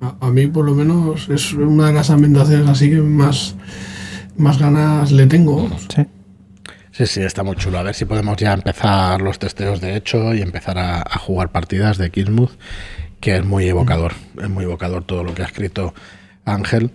a, 0.00 0.16
a 0.26 0.30
mí, 0.30 0.46
por 0.46 0.64
lo 0.64 0.74
menos, 0.74 1.28
es 1.28 1.52
una 1.52 1.88
de 1.88 1.92
las 1.92 2.10
ambientaciones 2.10 2.68
así 2.68 2.88
que 2.90 3.00
más, 3.02 3.54
más 4.36 4.58
ganas 4.58 5.12
le 5.12 5.26
tengo. 5.26 5.68
Sí. 5.94 6.06
Sí, 6.92 7.06
sí, 7.06 7.20
está 7.22 7.42
muy 7.44 7.54
chulo. 7.56 7.78
A 7.78 7.82
ver 7.82 7.94
si 7.94 8.04
podemos 8.04 8.36
ya 8.36 8.52
empezar 8.52 9.22
los 9.22 9.38
testeos 9.38 9.80
de 9.80 9.96
hecho 9.96 10.34
y 10.34 10.42
empezar 10.42 10.76
a, 10.78 11.00
a 11.02 11.18
jugar 11.18 11.50
partidas 11.52 11.96
de 11.98 12.10
Kismuth, 12.10 12.50
que 13.20 13.36
es 13.36 13.44
muy 13.44 13.68
evocador. 13.68 14.12
Es 14.40 14.48
muy 14.48 14.64
evocador 14.64 15.04
todo 15.04 15.24
lo 15.24 15.34
que 15.34 15.42
ha 15.42 15.46
escrito 15.46 15.94
Ángel. 16.44 16.90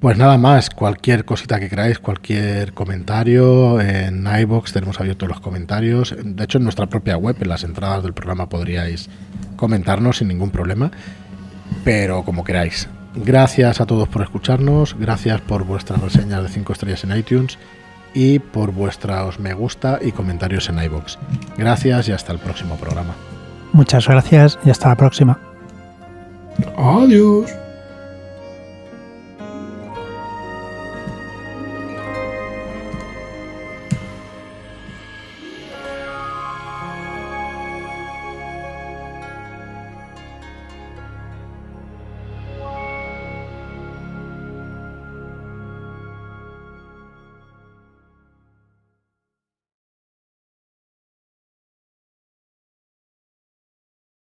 Pues 0.00 0.18
nada 0.18 0.36
más, 0.36 0.70
cualquier 0.70 1.24
cosita 1.24 1.60
que 1.60 1.68
queráis, 1.68 1.98
cualquier 2.00 2.72
comentario, 2.72 3.80
en 3.80 4.26
iBox 4.26 4.72
tenemos 4.72 4.98
abiertos 5.00 5.28
los 5.28 5.40
comentarios. 5.40 6.14
De 6.22 6.44
hecho, 6.44 6.58
en 6.58 6.64
nuestra 6.64 6.86
propia 6.86 7.16
web, 7.16 7.36
en 7.40 7.48
las 7.48 7.62
entradas 7.62 8.02
del 8.02 8.12
programa, 8.12 8.48
podríais 8.48 9.08
comentarnos 9.56 10.18
sin 10.18 10.28
ningún 10.28 10.50
problema. 10.50 10.90
Pero 11.84 12.24
como 12.24 12.42
queráis. 12.42 12.88
Gracias 13.14 13.80
a 13.80 13.86
todos 13.86 14.08
por 14.08 14.22
escucharnos, 14.22 14.96
gracias 14.98 15.40
por 15.40 15.64
vuestras 15.64 16.00
reseñas 16.00 16.42
de 16.42 16.48
5 16.48 16.72
estrellas 16.72 17.04
en 17.04 17.16
iTunes 17.16 17.58
y 18.14 18.38
por 18.38 18.72
vuestros 18.72 19.40
me 19.40 19.52
gusta 19.52 19.98
y 20.00 20.12
comentarios 20.12 20.68
en 20.68 20.82
iBox. 20.82 21.18
Gracias 21.56 22.08
y 22.08 22.12
hasta 22.12 22.32
el 22.32 22.38
próximo 22.38 22.76
programa. 22.76 23.14
Muchas 23.72 24.06
gracias 24.06 24.58
y 24.64 24.70
hasta 24.70 24.88
la 24.88 24.96
próxima. 24.96 25.49
Adiós. 26.76 27.59